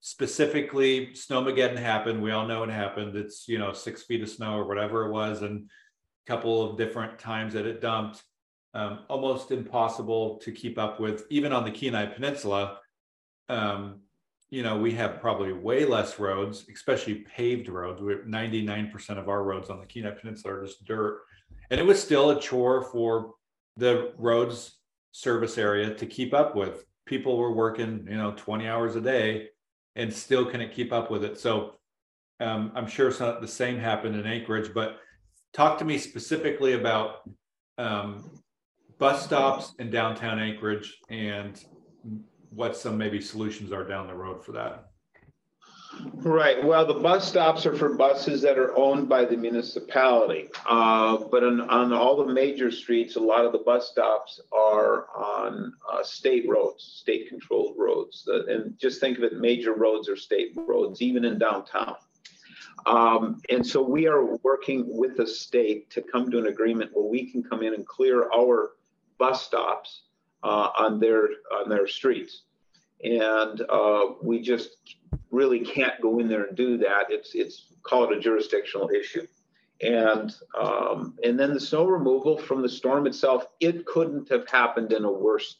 specifically 0.04 1.06
snowmageddon 1.14 1.78
happened. 1.78 2.22
We 2.22 2.30
all 2.30 2.46
know 2.46 2.62
it 2.62 2.68
happened. 2.68 3.16
It's 3.16 3.48
you 3.48 3.58
know 3.58 3.72
six 3.72 4.02
feet 4.02 4.22
of 4.22 4.28
snow 4.28 4.58
or 4.58 4.66
whatever 4.66 5.06
it 5.06 5.10
was 5.10 5.40
and 5.40 5.62
a 5.64 6.30
couple 6.30 6.62
of 6.62 6.76
different 6.76 7.18
times 7.18 7.54
that 7.54 7.64
it 7.64 7.80
dumped. 7.80 8.22
Um, 8.74 9.00
almost 9.08 9.50
impossible 9.50 10.36
to 10.40 10.52
keep 10.52 10.78
up 10.78 11.00
with 11.00 11.24
even 11.30 11.54
on 11.54 11.64
the 11.64 11.70
kenai 11.70 12.04
peninsula. 12.04 12.80
Um, 13.48 14.00
you 14.50 14.62
know 14.62 14.76
we 14.76 14.92
have 14.92 15.22
probably 15.22 15.54
way 15.54 15.86
less 15.86 16.18
roads 16.18 16.66
especially 16.70 17.24
paved 17.34 17.70
roads. 17.70 18.02
We 18.02 18.14
99% 18.16 19.18
of 19.18 19.30
our 19.30 19.42
roads 19.42 19.70
on 19.70 19.80
the 19.80 19.86
kenai 19.86 20.10
peninsula 20.10 20.56
are 20.56 20.66
just 20.66 20.84
dirt. 20.84 21.22
And 21.70 21.80
it 21.80 21.86
was 21.86 22.00
still 22.00 22.28
a 22.28 22.38
chore 22.38 22.82
for 22.82 23.32
the 23.78 24.12
roads 24.18 24.76
service 25.12 25.56
area 25.56 25.94
to 25.94 26.04
keep 26.04 26.34
up 26.34 26.54
with. 26.54 26.84
People 27.06 27.38
were 27.38 27.52
working 27.52 28.06
you 28.06 28.18
know 28.18 28.34
20 28.36 28.68
hours 28.68 28.96
a 28.96 29.00
day 29.00 29.48
and 29.96 30.12
still 30.12 30.44
couldn't 30.44 30.72
keep 30.72 30.92
up 30.92 31.10
with 31.10 31.24
it. 31.24 31.38
So 31.38 31.74
um, 32.40 32.72
I'm 32.74 32.86
sure 32.86 33.10
some, 33.10 33.40
the 33.40 33.48
same 33.48 33.78
happened 33.78 34.16
in 34.16 34.26
Anchorage, 34.26 34.74
but 34.74 34.98
talk 35.52 35.78
to 35.78 35.84
me 35.84 35.98
specifically 35.98 36.72
about 36.74 37.22
um, 37.78 38.30
bus 38.98 39.24
stops 39.24 39.74
in 39.78 39.90
downtown 39.90 40.38
Anchorage 40.38 40.98
and 41.10 41.62
what 42.50 42.76
some 42.76 42.96
maybe 42.96 43.20
solutions 43.20 43.72
are 43.72 43.84
down 43.84 44.06
the 44.06 44.14
road 44.14 44.44
for 44.44 44.52
that. 44.52 44.90
Right. 46.14 46.64
Well, 46.64 46.86
the 46.86 46.94
bus 46.94 47.28
stops 47.28 47.66
are 47.66 47.74
for 47.74 47.94
buses 47.94 48.42
that 48.42 48.58
are 48.58 48.76
owned 48.76 49.08
by 49.08 49.24
the 49.24 49.36
municipality. 49.36 50.48
Uh, 50.66 51.18
but 51.30 51.44
on, 51.44 51.60
on 51.62 51.92
all 51.92 52.16
the 52.16 52.32
major 52.32 52.70
streets, 52.70 53.14
a 53.16 53.20
lot 53.20 53.44
of 53.44 53.52
the 53.52 53.58
bus 53.58 53.90
stops 53.90 54.40
are 54.52 55.06
on 55.16 55.72
uh, 55.92 56.02
state 56.02 56.48
roads, 56.48 56.82
state 56.82 57.23
roads. 58.26 58.48
and 58.48 58.78
just 58.78 59.00
think 59.00 59.18
of 59.18 59.24
it 59.24 59.34
major 59.34 59.74
roads 59.74 60.08
or 60.08 60.16
state 60.16 60.52
roads, 60.56 61.02
even 61.02 61.24
in 61.24 61.38
downtown. 61.38 61.96
Um, 62.86 63.40
and 63.48 63.66
so 63.66 63.82
we 63.82 64.06
are 64.06 64.36
working 64.42 64.84
with 64.86 65.16
the 65.16 65.26
state 65.26 65.90
to 65.90 66.02
come 66.02 66.30
to 66.30 66.38
an 66.38 66.46
agreement 66.46 66.90
where 66.92 67.06
we 67.06 67.30
can 67.30 67.42
come 67.42 67.62
in 67.62 67.74
and 67.74 67.86
clear 67.86 68.30
our 68.34 68.72
bus 69.18 69.42
stops 69.42 70.02
uh, 70.42 70.70
on 70.78 71.00
their 71.00 71.28
on 71.52 71.68
their 71.68 71.86
streets. 71.86 72.42
And 73.02 73.60
uh, 73.68 74.06
we 74.22 74.40
just 74.40 74.70
really 75.30 75.60
can't 75.60 76.00
go 76.00 76.18
in 76.18 76.28
there 76.28 76.44
and 76.44 76.56
do 76.56 76.78
that. 76.78 77.06
It's 77.08 77.34
it's 77.34 77.72
call 77.82 78.10
it 78.10 78.16
a 78.16 78.20
jurisdictional 78.20 78.90
issue. 78.90 79.26
And 79.80 80.34
um, 80.58 81.14
and 81.24 81.38
then 81.38 81.54
the 81.54 81.60
snow 81.60 81.86
removal 81.86 82.38
from 82.38 82.62
the 82.62 82.68
storm 82.68 83.06
itself, 83.06 83.46
it 83.60 83.86
couldn't 83.86 84.28
have 84.30 84.48
happened 84.48 84.92
in 84.92 85.04
a 85.04 85.10
worse 85.10 85.56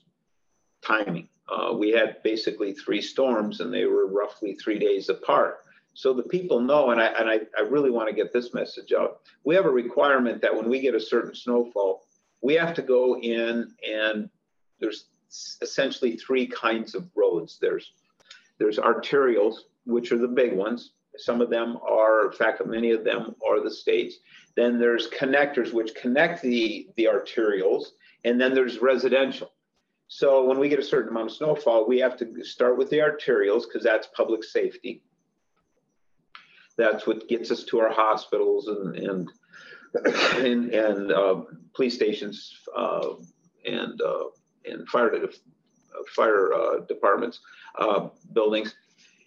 timing. 0.83 1.29
Uh, 1.49 1.75
we 1.75 1.91
had 1.91 2.23
basically 2.23 2.73
three 2.73 3.03
storms, 3.03 3.61
and 3.61 3.73
they 3.73 3.85
were 3.85 4.07
roughly 4.07 4.55
three 4.55 4.79
days 4.79 5.09
apart. 5.09 5.59
So 5.93 6.13
the 6.13 6.23
people 6.23 6.61
know, 6.61 6.91
and 6.91 7.01
I 7.01 7.07
and 7.07 7.29
I, 7.29 7.41
I 7.57 7.63
really 7.63 7.91
want 7.91 8.09
to 8.09 8.15
get 8.15 8.33
this 8.33 8.53
message 8.53 8.93
out. 8.93 9.21
We 9.45 9.55
have 9.55 9.67
a 9.67 9.71
requirement 9.71 10.43
that 10.43 10.55
when 10.55 10.69
we 10.69 10.81
get 10.81 10.95
a 10.95 11.01
certain 11.01 11.35
snowfall, 11.35 12.07
we 12.43 12.55
have 12.55 12.75
to 12.75 12.83
go 12.83 13.19
in 13.19 13.73
and 13.89 14.29
there's 14.81 15.07
essentially 15.63 16.17
three 16.17 16.47
kinds 16.47 16.95
of 16.95 17.09
roads. 17.15 17.59
There's 17.61 17.93
there's 18.59 18.79
arterials, 18.79 19.57
which 19.85 20.13
are 20.13 20.19
the 20.19 20.29
big 20.29 20.55
ones. 20.55 20.93
Some 21.17 21.41
of 21.41 21.51
them 21.51 21.79
are, 21.89 22.27
in 22.27 22.33
fact, 22.33 22.65
many 22.67 22.91
of 22.91 23.05
them 23.05 23.35
are 23.49 23.63
the 23.63 23.71
states. 23.71 24.17
Then 24.57 24.79
there's 24.79 25.09
connectors, 25.11 25.73
which 25.73 25.95
connect 25.95 26.43
the, 26.43 26.89
the 26.97 27.05
arterials. 27.05 27.85
And 28.25 28.41
then 28.41 28.55
there's 28.55 28.79
residential. 28.79 29.53
So 30.17 30.45
when 30.45 30.61
we 30.61 30.69
get 30.69 30.79
a 30.79 30.85
certain 30.85 31.09
amount 31.09 31.33
of 31.33 31.37
snowfall, 31.37 31.89
we 31.89 31.99
have 31.99 32.17
to 32.19 32.45
start 32.45 32.79
with 32.79 32.89
the 32.89 32.99
arterials 32.99 33.65
because 33.65 33.83
that's 33.83 34.07
public 34.07 34.45
safety. 34.45 35.03
That's 36.79 37.05
what 37.05 37.29
gets 37.29 37.51
us 37.51 37.65
to 37.65 37.81
our 37.81 37.91
hospitals 37.91 38.69
and 38.69 38.95
and 38.95 39.29
and, 40.37 40.73
and 40.73 41.11
uh, 41.11 41.43
police 41.75 41.97
stations 41.97 42.57
uh, 42.77 43.15
and 43.67 44.01
uh, 44.01 44.27
and 44.65 44.89
fire 44.89 45.19
fire 46.15 46.55
uh, 46.55 46.79
departments 46.87 47.41
uh, 47.81 48.07
buildings. 48.33 48.73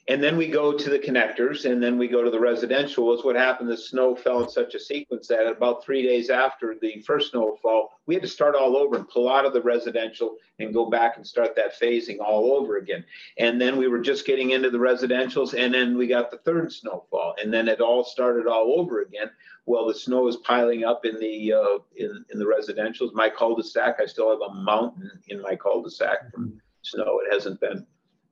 And 0.10 0.24
then 0.24 0.38
we 0.38 0.48
go 0.48 0.72
to 0.72 0.90
the 0.90 1.00
connectors, 1.00 1.70
and 1.70 1.84
then 1.84 1.98
we 1.98 2.08
go 2.08 2.24
to 2.24 2.32
the 2.32 2.40
residential. 2.40 3.06
Was 3.06 3.26
what 3.26 3.36
happened? 3.36 3.70
The 3.70 3.76
snow 3.76 4.16
fell 4.16 4.42
in 4.42 4.50
such 4.50 4.74
a 4.74 4.80
sequence 4.80 5.28
that 5.28 5.48
about 5.48 5.84
three 5.84 6.02
days 6.02 6.30
after 6.30 6.76
the 6.82 7.02
first 7.02 7.32
snowfall, 7.32 8.00
we 8.06 8.16
had 8.16 8.24
to 8.24 8.30
start 8.30 8.56
all 8.56 8.78
over 8.78 8.96
and 8.96 9.10
pull 9.10 9.28
out 9.28 9.44
of 9.44 9.52
the 9.52 9.62
residential 9.62 10.38
and 10.60 10.74
go 10.74 10.90
back 10.90 11.18
and 11.18 11.28
start 11.28 11.58
that 11.58 11.78
phasing 11.78 12.20
all 12.22 12.54
over 12.54 12.78
again. 12.78 13.04
And 13.38 13.60
then 13.60 13.76
we 13.76 13.90
were 13.90 14.00
just 14.00 14.26
getting 14.26 14.52
into 14.52 14.70
the 14.70 14.78
residentials, 14.78 15.54
and 15.54 15.74
then 15.74 15.98
we 15.98 16.08
got 16.08 16.32
the 16.32 16.38
third 16.38 16.72
snowfall, 16.72 17.36
and 17.42 17.54
then 17.54 17.68
it 17.68 17.82
all 17.82 18.06
started 18.06 18.48
all 18.48 18.80
over 18.80 19.02
again. 19.02 19.30
Well, 19.66 19.88
the 19.88 19.94
snow 19.94 20.30
is 20.30 20.38
piling 20.38 20.86
up 20.86 21.06
in 21.06 21.20
the 21.20 21.52
uh, 21.52 21.80
in 21.98 22.24
in 22.32 22.40
the 22.40 22.46
residentials. 22.46 23.14
My 23.14 23.30
cul-de-sac, 23.30 23.98
I 24.02 24.06
still 24.06 24.30
have 24.30 24.50
a 24.50 24.54
mountain 24.54 25.12
in 25.28 25.42
my 25.42 25.58
cul-de-sac 25.58 26.32
from 26.32 26.62
snow. 26.82 27.20
It 27.26 27.34
hasn't 27.34 27.60
been 27.60 27.86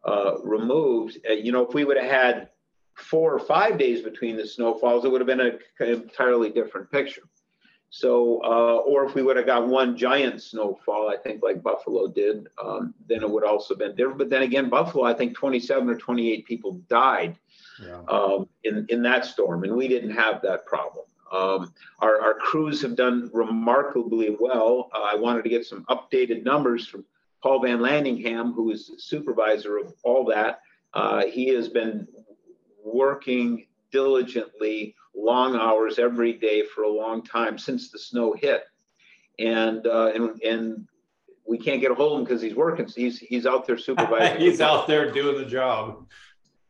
uh, 0.06 0.38
removed, 0.44 1.18
uh, 1.30 1.34
you 1.34 1.52
know, 1.52 1.66
if 1.66 1.74
we 1.74 1.84
would 1.84 1.98
have 1.98 2.10
had 2.10 2.50
four 2.96 3.34
or 3.34 3.40
five 3.40 3.78
days 3.78 4.02
between 4.02 4.38
the 4.38 4.48
snowfalls, 4.48 5.06
it 5.06 5.12
would 5.12 5.22
have 5.22 5.28
been 5.28 5.40
an 5.40 5.60
entirely 5.80 6.50
different 6.50 6.92
picture. 6.92 7.24
So, 7.90 8.42
uh, 8.44 8.78
or 8.80 9.06
if 9.06 9.16
we 9.16 9.22
would 9.22 9.38
have 9.38 9.46
got 9.46 9.68
one 9.68 9.96
giant 9.96 10.42
snowfall, 10.42 11.10
I 11.10 11.16
think 11.18 11.42
like 11.42 11.64
Buffalo 11.64 12.08
did, 12.08 12.48
um, 12.62 12.94
then 13.08 13.22
it 13.22 13.30
would 13.30 13.46
also 13.46 13.74
have 13.74 13.80
been 13.80 13.96
different. 13.96 14.18
But 14.18 14.30
then 14.30 14.42
again, 14.42 14.70
Buffalo, 14.70 15.06
I 15.06 15.14
think 15.14 15.36
27 15.36 15.90
or 15.90 15.96
28 15.96 16.46
people 16.46 16.82
died 16.90 17.38
yeah. 17.82 18.02
um, 18.10 18.50
in, 18.64 18.86
in 18.90 19.02
that 19.04 19.26
storm, 19.26 19.64
and 19.64 19.76
we 19.76 19.88
didn't 19.88 20.12
have 20.12 20.42
that 20.42 20.66
problem. 20.66 21.06
Um, 21.32 21.74
our, 22.00 22.22
our, 22.22 22.34
crews 22.36 22.82
have 22.82 22.96
done 22.96 23.32
remarkably 23.34 24.36
well. 24.40 24.90
Uh, 24.94 25.02
I 25.02 25.16
wanted 25.16 25.44
to 25.44 25.50
get 25.50 25.66
some 25.66 25.84
updated 25.86 26.44
numbers 26.44 26.88
from 26.88 27.04
Paul 27.46 27.60
Van 27.60 27.78
Landingham, 27.78 28.56
who 28.56 28.72
is 28.72 28.92
supervisor 28.98 29.78
of 29.78 29.94
all 30.04 30.26
that, 30.26 30.62
uh, 30.96 31.28
he 31.28 31.50
has 31.50 31.70
been 31.70 32.08
working 32.84 33.68
diligently, 33.92 34.96
long 35.16 35.56
hours 35.56 36.00
every 36.00 36.34
day 36.34 36.64
for 36.64 36.86
a 36.86 36.90
long 36.90 37.22
time 37.22 37.60
since 37.60 37.92
the 37.92 38.00
snow 38.00 38.34
hit, 38.34 38.64
and 39.38 39.86
uh, 39.86 40.12
and 40.16 40.42
and 40.42 40.88
we 41.48 41.60
can't 41.60 41.82
get 41.82 41.92
a 41.92 41.94
hold 41.94 42.14
of 42.14 42.18
him 42.18 42.24
because 42.24 42.42
he's 42.42 42.56
working. 42.56 42.88
He's 42.88 43.20
he's 43.20 43.46
out 43.46 43.68
there 43.68 43.78
supervising. 43.90 44.42
he's 44.42 44.60
out 44.60 44.88
there 44.88 45.12
doing 45.12 45.38
the 45.38 45.46
job 45.46 46.08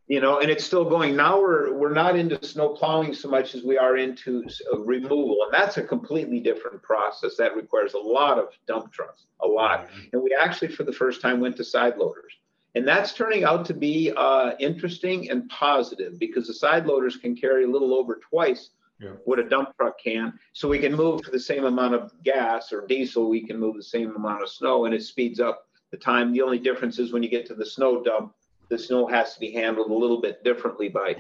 you 0.08 0.22
know, 0.22 0.40
and 0.40 0.52
it's 0.52 0.64
still 0.64 0.86
going. 0.86 1.16
Now 1.16 1.40
we're 1.40 1.74
we're 1.74 1.94
not 1.94 2.16
into 2.16 2.44
snow 2.46 2.70
plowing 2.70 3.14
so 3.14 3.28
much 3.28 3.56
as 3.56 3.64
we 3.64 3.78
are 3.78 3.98
into 3.98 4.46
uh, 4.72 4.80
removal, 4.80 5.38
and 5.46 5.54
that's 5.54 5.78
a 5.78 5.84
completely 5.84 6.40
different 6.40 6.82
process. 6.82 7.36
That 7.38 7.56
requires 7.56 7.94
a 7.94 8.00
lot 8.00 8.38
of 8.38 8.50
dump 8.68 8.92
trucks, 8.92 9.26
a 9.42 9.48
lot. 9.48 9.88
Mm-hmm. 9.88 10.02
And 10.14 10.24
we 10.24 10.36
actually, 10.40 10.70
for 10.70 10.84
the 10.84 10.94
first 10.94 11.22
time, 11.22 11.40
went 11.40 11.58
to 11.58 11.64
side 11.64 11.98
loaders, 11.98 12.34
and 12.76 12.88
that's 12.88 13.14
turning 13.14 13.44
out 13.44 13.66
to 13.66 13.74
be 13.74 14.12
uh, 14.16 14.52
interesting 14.60 15.30
and 15.32 15.50
positive 15.50 16.20
because 16.20 16.48
the 16.48 16.54
side 16.54 16.86
loaders 16.86 17.18
can 17.18 17.36
carry 17.36 17.64
a 17.64 17.68
little 17.68 17.94
over 17.94 18.20
twice 18.30 18.70
yeah. 19.00 19.12
what 19.26 19.40
a 19.40 19.44
dump 19.44 19.76
truck 19.78 20.00
can. 20.02 20.34
So 20.54 20.68
we 20.68 20.80
can 20.80 20.94
move 20.94 21.24
for 21.24 21.32
the 21.32 21.40
same 21.40 21.66
amount 21.66 21.96
of 21.96 22.12
gas 22.24 22.72
or 22.72 22.86
diesel, 22.88 23.30
we 23.30 23.46
can 23.46 23.60
move 23.60 23.76
the 23.76 23.84
same 23.84 24.16
amount 24.16 24.44
of 24.44 24.50
snow, 24.50 24.86
and 24.86 24.94
it 24.94 25.04
speeds 25.04 25.40
up 25.40 25.68
the 25.92 25.98
time. 25.98 26.32
The 26.32 26.42
only 26.42 26.60
difference 26.60 27.00
is 27.00 27.12
when 27.12 27.24
you 27.24 27.30
get 27.30 27.46
to 27.48 27.56
the 27.56 27.66
snow 27.66 28.04
dump 28.04 28.34
the 28.70 28.78
snow 28.78 29.08
has 29.08 29.34
to 29.34 29.40
be 29.40 29.52
handled 29.52 29.92
a 29.92 29.94
little 29.94 30.22
bit 30.22 30.44
differently 30.44 30.90
by 30.90 31.16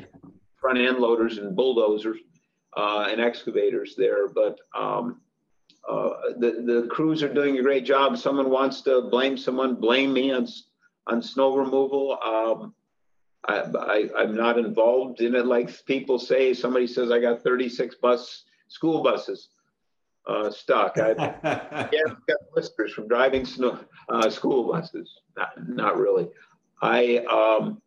front 0.59 0.79
end 0.79 0.97
loaders 0.97 1.37
and 1.37 1.55
bulldozers 1.55 2.17
uh, 2.75 3.07
and 3.09 3.21
excavators 3.21 3.95
there. 3.97 4.27
But 4.27 4.59
um, 4.75 5.21
uh, 5.87 6.09
the, 6.37 6.63
the 6.65 6.87
crews 6.89 7.23
are 7.23 7.33
doing 7.33 7.57
a 7.57 7.61
great 7.61 7.85
job. 7.85 8.17
Someone 8.17 8.49
wants 8.49 8.81
to 8.81 9.03
blame 9.03 9.37
someone, 9.37 9.75
blame 9.75 10.13
me 10.13 10.31
on, 10.31 10.47
on 11.07 11.21
snow 11.21 11.55
removal. 11.55 12.17
Um, 12.23 12.73
I, 13.47 14.09
am 14.17 14.35
not 14.35 14.57
involved 14.57 15.21
in 15.21 15.35
it 15.35 15.45
like 15.45 15.85
people 15.85 16.17
say. 16.17 16.53
Somebody 16.53 16.87
says 16.87 17.11
I 17.11 17.19
got 17.19 17.43
36 17.43 17.95
bus 18.01 18.43
school 18.67 19.03
buses 19.03 19.49
uh, 20.27 20.49
stuck. 20.49 20.97
I 20.97 21.09
yeah, 21.93 22.13
got 22.27 22.37
blisters 22.53 22.93
from 22.93 23.07
driving 23.07 23.45
snow, 23.45 23.79
uh, 24.09 24.29
school 24.29 24.71
buses. 24.71 25.19
Not, 25.37 25.49
not 25.67 25.97
really. 25.97 26.29
I 26.81 27.17
um, 27.17 27.81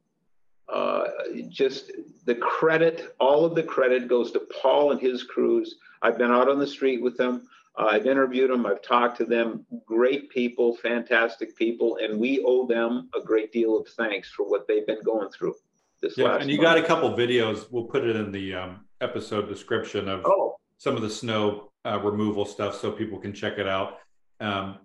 uh, 0.68 1.04
just 1.48 1.92
the 2.24 2.34
credit, 2.34 3.14
all 3.18 3.44
of 3.44 3.54
the 3.54 3.62
credit 3.62 4.08
goes 4.08 4.32
to 4.32 4.40
Paul 4.60 4.92
and 4.92 5.00
his 5.00 5.22
crews. 5.22 5.76
I've 6.02 6.18
been 6.18 6.30
out 6.30 6.48
on 6.48 6.58
the 6.58 6.66
street 6.66 7.02
with 7.02 7.16
them. 7.16 7.48
Uh, 7.78 7.86
I've 7.86 8.06
interviewed 8.06 8.50
them. 8.50 8.66
I've 8.66 8.82
talked 8.82 9.18
to 9.18 9.24
them. 9.24 9.64
Great 9.86 10.30
people, 10.30 10.76
fantastic 10.76 11.56
people, 11.56 11.98
and 12.02 12.18
we 12.18 12.42
owe 12.44 12.66
them 12.66 13.08
a 13.14 13.24
great 13.24 13.52
deal 13.52 13.78
of 13.78 13.88
thanks 13.88 14.30
for 14.30 14.48
what 14.48 14.66
they've 14.66 14.86
been 14.86 15.02
going 15.04 15.30
through. 15.30 15.54
This 16.02 16.16
yeah, 16.16 16.36
and 16.36 16.50
you 16.50 16.58
month. 16.58 16.66
got 16.66 16.78
a 16.78 16.82
couple 16.82 17.10
videos. 17.16 17.70
We'll 17.70 17.84
put 17.84 18.04
it 18.04 18.14
in 18.14 18.30
the 18.30 18.54
um, 18.54 18.84
episode 19.00 19.48
description 19.48 20.08
of 20.08 20.22
oh. 20.24 20.56
some 20.76 20.96
of 20.96 21.02
the 21.02 21.10
snow 21.10 21.72
uh, 21.84 21.98
removal 22.00 22.44
stuff, 22.44 22.78
so 22.80 22.92
people 22.92 23.18
can 23.18 23.32
check 23.32 23.58
it 23.58 23.66
out. 23.66 23.98
Um, 24.40 24.78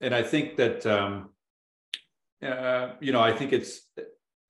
and 0.00 0.14
I 0.14 0.22
think 0.22 0.56
that 0.56 0.86
um, 0.86 1.30
uh, 2.42 2.92
you 3.00 3.12
know, 3.12 3.20
I 3.20 3.32
think 3.32 3.52
it's 3.52 3.82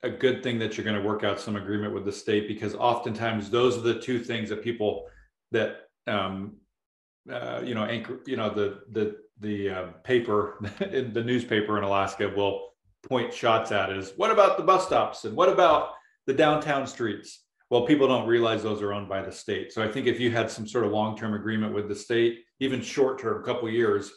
a 0.05 0.11
good 0.11 0.43
thing 0.43 0.59
that 0.59 0.77
you're 0.77 0.85
going 0.85 1.01
to 1.01 1.09
work 1.09 1.25
out 1.25 1.41
some 1.41 1.57
agreement 1.57 1.95
with 1.95 2.05
the 2.05 2.13
state 2.13 2.47
because 2.47 2.75
oftentimes 2.75 3.51
those 3.51 3.77
are 3.79 3.81
the 3.81 3.99
two 3.99 4.19
things 4.19 4.51
that 4.51 4.63
people 4.63 5.07
that 5.51 5.89
um, 6.07 6.57
uh, 7.33 7.63
you 7.65 7.75
know 7.75 7.85
anchor 7.85 8.21
you 8.27 8.37
know 8.37 8.51
the 8.51 8.81
the 8.93 9.17
the 9.41 9.71
uh, 9.71 9.87
paper 10.05 10.59
in 10.93 11.13
the 11.13 11.25
newspaper 11.25 11.79
in 11.79 11.85
Alaska 11.85 12.31
will 12.37 12.75
point 13.09 13.33
shots 13.33 13.73
at 13.73 13.91
is 13.91 14.13
what 14.17 14.31
about 14.31 14.59
the 14.59 14.63
bus 14.63 14.87
stops? 14.87 15.25
And 15.25 15.35
what 15.35 15.49
about 15.49 15.95
the 16.27 16.35
downtown 16.35 16.87
streets? 16.87 17.41
Well 17.71 17.87
people 17.87 18.07
don't 18.07 18.29
realize 18.29 18.63
those 18.63 18.83
are 18.83 18.93
owned 18.93 19.09
by 19.09 19.23
the 19.23 19.33
state. 19.33 19.73
So 19.73 19.83
i 19.83 19.89
think 19.89 20.07
if 20.07 20.21
you 20.21 20.31
had 20.31 20.51
some 20.51 20.67
sort 20.67 20.85
of 20.85 20.93
long-term 20.93 21.33
agreement 21.33 21.75
with 21.75 21.89
the 21.89 21.95
state 21.95 22.41
even 22.61 22.83
short-term 22.83 23.43
couple 23.43 23.69
years 23.71 24.13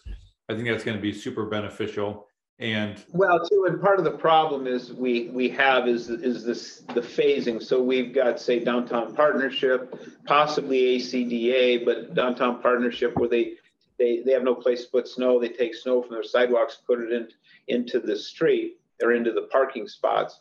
i 0.49 0.53
think 0.53 0.67
that's 0.67 0.83
going 0.83 0.97
to 0.97 1.01
be 1.01 1.13
super 1.13 1.45
beneficial 1.45 2.27
and 2.59 3.03
well, 3.11 3.47
too, 3.47 3.65
and 3.69 3.79
part 3.79 3.99
of 3.99 4.05
the 4.05 4.17
problem 4.17 4.65
is 4.65 4.91
we 4.91 5.29
we 5.29 5.47
have 5.49 5.87
is 5.87 6.09
is 6.09 6.43
this 6.43 6.79
the 6.93 7.01
phasing. 7.01 7.61
So 7.61 7.81
we've 7.81 8.13
got 8.13 8.39
say 8.39 8.59
downtown 8.59 9.15
partnership, 9.15 9.93
possibly 10.25 10.97
ACDA, 10.97 11.85
but 11.85 12.15
downtown 12.15 12.59
partnership 12.61 13.15
where 13.15 13.29
they 13.29 13.53
they 13.99 14.21
they 14.25 14.31
have 14.31 14.43
no 14.43 14.55
place 14.55 14.85
to 14.85 14.91
put 14.91 15.07
snow. 15.07 15.39
They 15.39 15.49
take 15.49 15.75
snow 15.75 16.01
from 16.01 16.13
their 16.13 16.23
sidewalks, 16.23 16.79
put 16.87 16.99
it 16.99 17.11
in 17.11 17.27
into 17.67 17.99
the 17.99 18.15
street 18.15 18.79
or 19.03 19.13
into 19.13 19.33
the 19.33 19.43
parking 19.51 19.87
spots, 19.87 20.39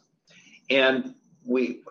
and 0.70 1.14
we 1.44 1.82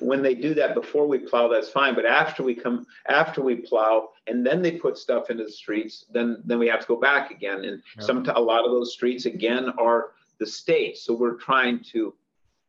when 0.00 0.22
they 0.22 0.34
do 0.34 0.54
that 0.54 0.74
before 0.74 1.06
we 1.06 1.18
plow, 1.18 1.48
that's 1.48 1.68
fine. 1.68 1.94
But 1.94 2.06
after 2.06 2.42
we 2.42 2.54
come, 2.54 2.86
after 3.08 3.40
we 3.40 3.56
plow, 3.56 4.10
and 4.26 4.44
then 4.44 4.62
they 4.62 4.72
put 4.72 4.98
stuff 4.98 5.30
into 5.30 5.44
the 5.44 5.52
streets, 5.52 6.06
then 6.12 6.42
then 6.44 6.58
we 6.58 6.66
have 6.68 6.80
to 6.80 6.86
go 6.86 6.96
back 6.96 7.30
again. 7.30 7.64
And 7.64 7.82
yeah. 7.96 8.04
some 8.04 8.26
a 8.34 8.40
lot 8.40 8.64
of 8.64 8.72
those 8.72 8.92
streets 8.92 9.26
again 9.26 9.70
are 9.78 10.10
the 10.38 10.46
state. 10.46 10.98
So 10.98 11.14
we're 11.14 11.36
trying 11.36 11.80
to 11.92 12.14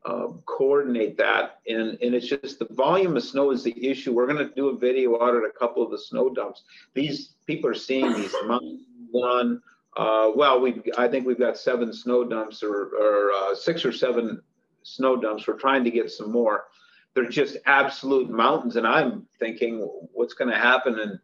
uh, 0.05 0.27
coordinate 0.45 1.17
that. 1.17 1.61
And, 1.67 1.97
and 2.01 2.13
it's 2.13 2.27
just 2.27 2.59
the 2.59 2.67
volume 2.69 3.17
of 3.17 3.23
snow 3.23 3.51
is 3.51 3.63
the 3.63 3.87
issue. 3.87 4.13
We're 4.13 4.27
going 4.27 4.47
to 4.47 4.53
do 4.53 4.69
a 4.69 4.77
video 4.77 5.19
out 5.21 5.35
at 5.35 5.43
a 5.43 5.49
couple 5.49 5.81
of 5.83 5.89
the 5.89 5.97
snow 5.97 6.29
dumps. 6.29 6.63
These 6.93 7.29
people 7.47 7.69
are 7.69 7.75
seeing 7.75 8.13
these 8.13 8.35
one. 9.11 9.61
Uh, 9.97 10.31
well, 10.35 10.59
we 10.59 10.81
I 10.97 11.07
think 11.07 11.25
we've 11.25 11.39
got 11.39 11.57
seven 11.57 11.93
snow 11.93 12.23
dumps 12.23 12.61
or, 12.61 12.89
or 12.95 13.31
uh, 13.31 13.55
six 13.55 13.85
or 13.85 13.91
seven 13.91 14.41
snow 14.85 15.17
dumps. 15.17 15.47
We're 15.47 15.57
trying 15.57 15.83
to 15.83 15.91
get 15.91 16.11
some 16.11 16.31
more. 16.31 16.65
They're 17.13 17.29
just 17.29 17.57
absolute 17.65 18.29
mountains, 18.29 18.75
and 18.75 18.85
I'm 18.85 19.25
thinking, 19.39 19.79
what's 20.13 20.33
going 20.33 20.51
to 20.51 20.57
happen 20.57 20.99
in 20.99 21.19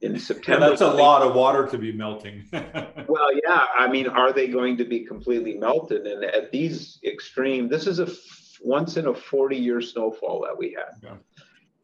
in 0.00 0.18
September? 0.18 0.66
Yeah, 0.66 0.70
that's 0.70 0.80
a 0.80 0.92
lot 0.92 1.22
of 1.22 1.34
water 1.34 1.66
to 1.66 1.78
be 1.78 1.92
melting. 1.92 2.44
well, 2.52 3.30
yeah. 3.44 3.64
I 3.76 3.88
mean, 3.88 4.08
are 4.08 4.32
they 4.32 4.48
going 4.48 4.76
to 4.76 4.84
be 4.84 5.04
completely 5.04 5.54
melted? 5.54 6.06
And 6.06 6.24
at 6.24 6.52
these 6.52 7.00
extreme, 7.04 7.68
this 7.68 7.86
is 7.86 7.98
a 7.98 8.06
f- 8.06 8.58
once 8.60 8.96
in 8.96 9.06
a 9.06 9.14
40 9.14 9.56
year 9.56 9.80
snowfall 9.80 10.42
that 10.42 10.56
we 10.56 10.76
had. 10.76 11.02
Yeah. 11.02 11.16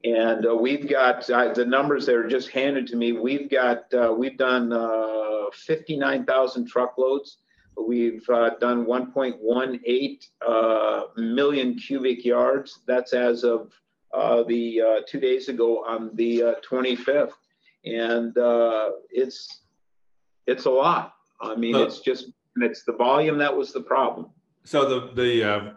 And 0.04 0.46
uh, 0.46 0.54
we've 0.54 0.88
got 0.88 1.28
uh, 1.30 1.54
the 1.54 1.64
numbers 1.64 2.06
that 2.06 2.14
are 2.14 2.28
just 2.28 2.50
handed 2.50 2.86
to 2.88 2.96
me. 2.96 3.12
We've 3.12 3.50
got 3.50 3.92
uh, 3.94 4.14
we've 4.16 4.36
done 4.36 4.72
uh, 4.72 5.46
59,000 5.52 6.66
truckloads. 6.68 7.38
We've 7.76 8.28
uh, 8.28 8.50
done 8.60 8.86
1.18 8.86 10.28
uh, 10.46 11.02
million 11.16 11.76
cubic 11.76 12.24
yards. 12.24 12.80
That's 12.86 13.12
as 13.12 13.44
of 13.44 13.72
the 14.12 15.04
two 15.08 15.20
days 15.20 15.48
ago 15.48 15.84
on 15.84 16.10
the 16.14 16.56
25th 16.68 17.32
and 17.84 18.36
uh, 18.38 18.90
it's 19.10 19.62
it's 20.46 20.64
a 20.64 20.70
lot. 20.70 21.14
I 21.40 21.54
mean, 21.56 21.76
it's 21.76 22.00
just 22.00 22.30
it's 22.56 22.84
the 22.84 22.92
volume 22.92 23.38
that 23.38 23.54
was 23.54 23.72
the 23.72 23.80
problem. 23.80 24.30
So 24.64 24.88
the 24.88 25.12
the 25.14 25.44
uh, 25.44 25.72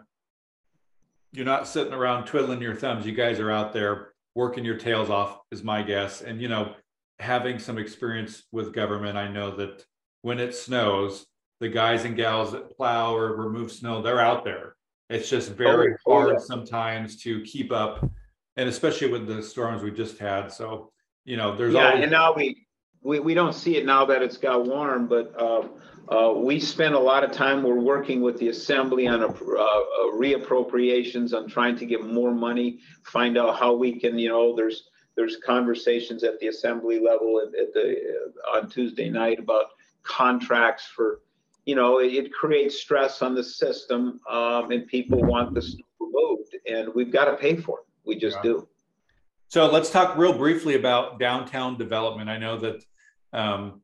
you're 1.32 1.46
not 1.46 1.68
sitting 1.68 1.92
around 1.92 2.26
twiddling 2.26 2.62
your 2.62 2.74
thumbs. 2.74 3.06
You 3.06 3.12
guys 3.12 3.38
are 3.40 3.50
out 3.50 3.72
there 3.72 4.12
working 4.34 4.64
your 4.64 4.76
tails 4.76 5.10
off, 5.10 5.40
is 5.50 5.62
my 5.62 5.82
guess. 5.82 6.22
And 6.22 6.40
you 6.40 6.48
know, 6.48 6.74
having 7.18 7.58
some 7.58 7.78
experience 7.78 8.44
with 8.52 8.72
government, 8.72 9.18
I 9.18 9.28
know 9.28 9.50
that 9.56 9.84
when 10.22 10.38
it 10.40 10.54
snows, 10.54 11.26
the 11.60 11.68
guys 11.68 12.04
and 12.04 12.16
gals 12.16 12.52
that 12.52 12.76
plow 12.76 13.14
or 13.14 13.34
remove 13.34 13.72
snow, 13.72 14.00
they're 14.02 14.20
out 14.20 14.44
there. 14.44 14.76
It's 15.10 15.28
just 15.28 15.52
very 15.52 15.94
oh, 16.06 16.12
hard 16.12 16.36
yeah. 16.38 16.44
sometimes 16.44 17.16
to 17.22 17.42
keep 17.42 17.72
up, 17.72 18.08
and 18.56 18.68
especially 18.68 19.10
with 19.10 19.26
the 19.26 19.42
storms 19.42 19.82
we 19.82 19.90
just 19.90 20.18
had. 20.18 20.52
So 20.52 20.92
you 21.24 21.36
know, 21.36 21.54
there's 21.54 21.74
yeah, 21.74 21.88
always- 21.88 22.02
and 22.02 22.10
now 22.10 22.34
we, 22.34 22.66
we 23.02 23.20
we 23.20 23.34
don't 23.34 23.54
see 23.54 23.76
it 23.76 23.86
now 23.86 24.04
that 24.06 24.22
it's 24.22 24.36
got 24.36 24.66
warm, 24.66 25.06
but 25.06 25.34
uh, 25.38 25.68
uh, 26.08 26.32
we 26.32 26.58
spend 26.58 26.94
a 26.94 26.98
lot 26.98 27.22
of 27.22 27.32
time. 27.32 27.62
We're 27.62 27.80
working 27.80 28.22
with 28.22 28.38
the 28.38 28.48
assembly 28.48 29.06
on 29.06 29.22
a, 29.22 29.26
uh, 29.26 29.30
uh, 29.30 30.12
reappropriations 30.14 31.34
on 31.34 31.48
trying 31.48 31.76
to 31.76 31.86
get 31.86 32.02
more 32.02 32.32
money. 32.32 32.78
Find 33.02 33.36
out 33.36 33.58
how 33.58 33.74
we 33.74 33.98
can, 34.00 34.18
you 34.18 34.30
know, 34.30 34.56
there's 34.56 34.88
there's 35.16 35.36
conversations 35.44 36.24
at 36.24 36.38
the 36.40 36.46
assembly 36.46 36.98
level 36.98 37.40
at, 37.40 37.58
at 37.60 37.74
the 37.74 37.96
uh, 38.00 38.56
on 38.56 38.70
Tuesday 38.70 39.10
night 39.10 39.38
about 39.38 39.66
contracts 40.02 40.86
for, 40.86 41.20
you 41.68 41.74
know, 41.74 41.98
it, 41.98 42.14
it 42.14 42.32
creates 42.32 42.80
stress 42.80 43.20
on 43.20 43.34
the 43.34 43.44
system, 43.44 44.18
um, 44.30 44.70
and 44.70 44.86
people 44.86 45.22
want 45.22 45.54
this 45.54 45.76
removed, 46.00 46.56
and 46.66 46.88
we've 46.94 47.12
got 47.12 47.26
to 47.26 47.36
pay 47.36 47.56
for 47.56 47.80
it. 47.80 47.84
We 48.06 48.16
just 48.16 48.38
yeah. 48.38 48.42
do. 48.42 48.68
So 49.48 49.70
let's 49.70 49.90
talk 49.90 50.16
real 50.16 50.32
briefly 50.32 50.76
about 50.76 51.18
downtown 51.18 51.76
development. 51.76 52.30
I 52.30 52.38
know 52.38 52.56
that, 52.56 52.82
um, 53.34 53.82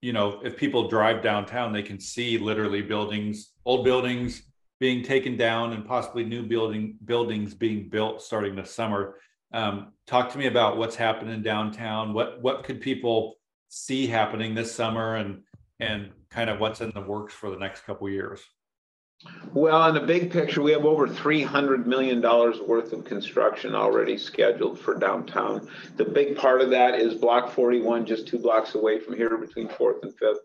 you 0.00 0.12
know, 0.12 0.40
if 0.44 0.56
people 0.56 0.86
drive 0.86 1.20
downtown, 1.20 1.72
they 1.72 1.82
can 1.82 1.98
see 1.98 2.38
literally 2.38 2.80
buildings, 2.80 3.54
old 3.64 3.84
buildings 3.84 4.42
being 4.78 5.02
taken 5.02 5.36
down, 5.36 5.72
and 5.72 5.84
possibly 5.84 6.24
new 6.24 6.44
building 6.44 6.96
buildings 7.06 7.54
being 7.54 7.88
built 7.88 8.22
starting 8.22 8.54
this 8.54 8.72
summer. 8.72 9.16
Um, 9.52 9.88
talk 10.06 10.30
to 10.30 10.38
me 10.38 10.46
about 10.46 10.76
what's 10.76 10.94
happening 10.94 11.42
downtown. 11.42 12.12
What 12.12 12.40
what 12.40 12.62
could 12.62 12.80
people 12.80 13.34
see 13.68 14.06
happening 14.06 14.54
this 14.54 14.72
summer, 14.72 15.16
and 15.16 15.42
and 15.80 16.10
kind 16.30 16.50
of 16.50 16.60
what's 16.60 16.80
in 16.80 16.90
the 16.90 17.00
works 17.00 17.34
for 17.34 17.50
the 17.50 17.58
next 17.58 17.82
couple 17.82 18.08
years. 18.08 18.40
Well, 19.54 19.88
in 19.88 19.94
the 19.94 20.00
big 20.00 20.30
picture, 20.30 20.60
we 20.60 20.72
have 20.72 20.84
over 20.84 21.08
$300 21.08 21.86
million 21.86 22.20
worth 22.20 22.92
of 22.92 23.04
construction 23.04 23.74
already 23.74 24.18
scheduled 24.18 24.78
for 24.78 24.94
downtown. 24.94 25.68
The 25.96 26.04
big 26.04 26.36
part 26.36 26.60
of 26.60 26.68
that 26.70 27.00
is 27.00 27.14
Block 27.14 27.50
41, 27.50 28.04
just 28.04 28.28
two 28.28 28.38
blocks 28.38 28.74
away 28.74 29.00
from 29.00 29.16
here 29.16 29.38
between 29.38 29.68
4th 29.68 30.02
and 30.02 30.12
5th. 30.18 30.36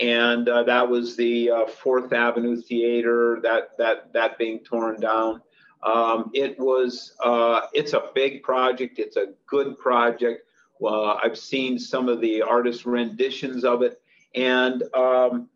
And 0.00 0.48
uh, 0.48 0.62
that 0.62 0.88
was 0.88 1.16
the 1.16 1.50
uh, 1.50 1.64
4th 1.66 2.12
Avenue 2.12 2.60
Theater, 2.60 3.40
that, 3.42 3.76
that, 3.76 4.12
that 4.14 4.38
being 4.38 4.60
torn 4.60 5.00
down. 5.00 5.42
Um, 5.82 6.30
it 6.32 6.58
was, 6.58 7.14
uh, 7.22 7.66
it's 7.74 7.92
a 7.92 8.08
big 8.14 8.42
project. 8.42 8.98
It's 8.98 9.16
a 9.16 9.34
good 9.46 9.78
project. 9.78 10.48
I've 10.86 11.38
seen 11.38 11.78
some 11.78 12.08
of 12.08 12.20
the 12.20 12.42
artist 12.42 12.84
renditions 12.84 13.64
of 13.64 13.82
it. 13.82 14.02
And 14.34 14.82
um, 14.94 15.48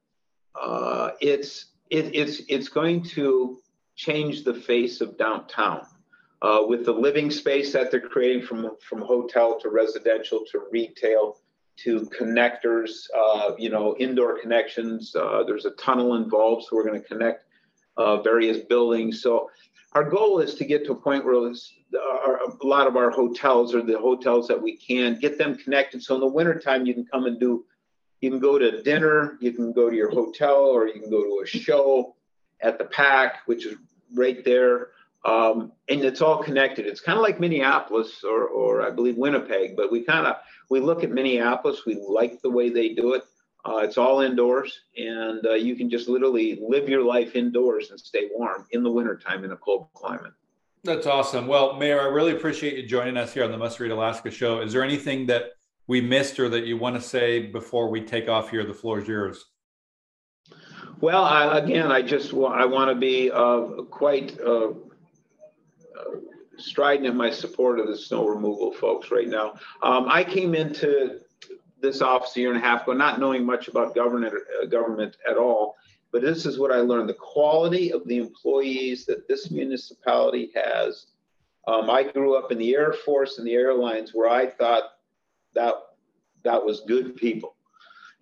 uh, 0.54 1.10
it's, 1.20 1.66
it, 1.90 2.14
it's 2.14 2.42
it's 2.48 2.68
going 2.68 3.02
to 3.02 3.58
change 3.96 4.44
the 4.44 4.54
face 4.54 5.00
of 5.00 5.16
downtown 5.18 5.86
uh, 6.42 6.60
with 6.66 6.84
the 6.84 6.92
living 6.92 7.30
space 7.30 7.72
that 7.72 7.90
they're 7.90 8.00
creating 8.00 8.46
from 8.46 8.76
from 8.80 9.00
hotel 9.00 9.58
to 9.60 9.70
residential 9.70 10.44
to 10.52 10.62
retail 10.70 11.38
to 11.84 12.00
connectors, 12.20 13.06
uh, 13.16 13.52
you 13.56 13.70
know, 13.70 13.96
indoor 13.98 14.38
connections. 14.40 15.14
Uh, 15.14 15.44
there's 15.44 15.64
a 15.64 15.70
tunnel 15.72 16.16
involved, 16.16 16.64
so 16.64 16.76
we're 16.76 16.84
going 16.84 17.00
to 17.00 17.06
connect 17.06 17.44
uh, 17.96 18.20
various 18.20 18.58
buildings. 18.58 19.22
So 19.22 19.48
our 19.92 20.04
goal 20.04 20.40
is 20.40 20.54
to 20.56 20.64
get 20.64 20.84
to 20.86 20.92
a 20.92 20.96
point 20.96 21.24
where 21.24 21.36
our, 21.36 22.40
a 22.60 22.66
lot 22.66 22.86
of 22.86 22.96
our 22.96 23.10
hotels 23.10 23.74
or 23.74 23.82
the 23.82 23.98
hotels 23.98 24.48
that 24.48 24.60
we 24.60 24.76
can 24.76 25.18
get 25.20 25.38
them 25.38 25.56
connected. 25.56 26.02
So 26.02 26.14
in 26.16 26.20
the 26.20 26.26
wintertime, 26.26 26.84
you 26.84 26.94
can 26.94 27.06
come 27.06 27.26
and 27.26 27.38
do 27.38 27.64
you 28.20 28.30
can 28.30 28.38
go 28.38 28.58
to 28.58 28.82
dinner, 28.82 29.38
you 29.40 29.52
can 29.52 29.72
go 29.72 29.88
to 29.90 29.96
your 29.96 30.10
hotel, 30.10 30.56
or 30.56 30.86
you 30.86 31.00
can 31.00 31.10
go 31.10 31.22
to 31.22 31.42
a 31.42 31.46
show 31.46 32.16
at 32.60 32.78
the 32.78 32.84
PAC, 32.84 33.46
which 33.46 33.66
is 33.66 33.76
right 34.14 34.44
there. 34.44 34.88
Um, 35.24 35.72
and 35.88 36.04
it's 36.04 36.22
all 36.22 36.42
connected. 36.42 36.86
It's 36.86 37.00
kind 37.00 37.18
of 37.18 37.22
like 37.22 37.40
Minneapolis 37.40 38.22
or, 38.24 38.46
or 38.46 38.86
I 38.86 38.90
believe 38.90 39.16
Winnipeg, 39.16 39.76
but 39.76 39.90
we 39.90 40.02
kind 40.02 40.26
of 40.26 40.36
we 40.70 40.80
look 40.80 41.02
at 41.02 41.10
Minneapolis. 41.10 41.84
We 41.86 41.96
like 41.96 42.40
the 42.40 42.50
way 42.50 42.70
they 42.70 42.90
do 42.90 43.14
it. 43.14 43.24
Uh, 43.64 43.78
it's 43.78 43.98
all 43.98 44.20
indoors, 44.20 44.80
and 44.96 45.44
uh, 45.44 45.54
you 45.54 45.74
can 45.74 45.90
just 45.90 46.08
literally 46.08 46.60
live 46.66 46.88
your 46.88 47.02
life 47.02 47.34
indoors 47.34 47.90
and 47.90 47.98
stay 47.98 48.28
warm 48.32 48.66
in 48.70 48.82
the 48.82 48.90
wintertime 48.90 49.44
in 49.44 49.50
a 49.50 49.56
cold 49.56 49.88
climate. 49.94 50.32
That's 50.84 51.06
awesome. 51.06 51.48
Well, 51.48 51.74
Mayor, 51.74 52.00
I 52.00 52.06
really 52.06 52.32
appreciate 52.32 52.76
you 52.76 52.86
joining 52.86 53.16
us 53.16 53.34
here 53.34 53.44
on 53.44 53.50
the 53.50 53.58
Must 53.58 53.78
Read 53.80 53.90
Alaska 53.90 54.30
show. 54.30 54.60
Is 54.60 54.72
there 54.72 54.84
anything 54.84 55.26
that 55.26 55.50
we 55.88 56.00
missed 56.00 56.38
or 56.38 56.48
that 56.50 56.66
you 56.66 56.76
want 56.76 56.94
to 56.94 57.02
say 57.02 57.46
before 57.46 57.88
we 57.88 58.00
take 58.02 58.28
off 58.28 58.50
here? 58.50 58.64
The 58.64 58.74
floor 58.74 59.00
is 59.00 59.08
yours. 59.08 59.46
Well, 61.00 61.24
I, 61.24 61.58
again, 61.58 61.90
I 61.90 62.02
just 62.02 62.32
I 62.32 62.64
want 62.64 62.90
to 62.90 62.94
be 62.94 63.30
uh, 63.30 63.82
quite 63.90 64.38
uh, 64.40 64.70
uh, 64.70 64.74
strident 66.56 67.06
in 67.06 67.16
my 67.16 67.30
support 67.30 67.80
of 67.80 67.86
the 67.86 67.96
snow 67.96 68.26
removal 68.28 68.72
folks 68.72 69.10
right 69.10 69.28
now. 69.28 69.54
Um, 69.82 70.06
I 70.08 70.24
came 70.24 70.54
into 70.54 71.20
this 71.80 72.02
office 72.02 72.36
a 72.36 72.40
year 72.40 72.52
and 72.52 72.58
a 72.58 72.66
half 72.66 72.82
ago, 72.82 72.92
not 72.92 73.20
knowing 73.20 73.46
much 73.46 73.68
about 73.68 73.94
government 73.94 74.34
uh, 74.60 74.66
government 74.66 75.16
at 75.28 75.36
all. 75.36 75.76
But 76.10 76.22
this 76.22 76.46
is 76.46 76.58
what 76.58 76.72
I 76.72 76.78
learned: 76.78 77.08
the 77.08 77.14
quality 77.14 77.92
of 77.92 78.06
the 78.06 78.18
employees 78.18 79.06
that 79.06 79.26
this 79.26 79.50
municipality 79.50 80.50
has. 80.54 81.06
Um, 81.66 81.90
I 81.90 82.02
grew 82.02 82.34
up 82.34 82.50
in 82.50 82.58
the 82.58 82.74
Air 82.74 82.92
Force 82.92 83.38
and 83.38 83.46
the 83.46 83.52
airlines, 83.52 84.12
where 84.14 84.28
I 84.28 84.46
thought 84.46 84.84
that 85.54 85.74
that 86.44 86.64
was 86.64 86.80
good 86.80 87.16
people. 87.16 87.54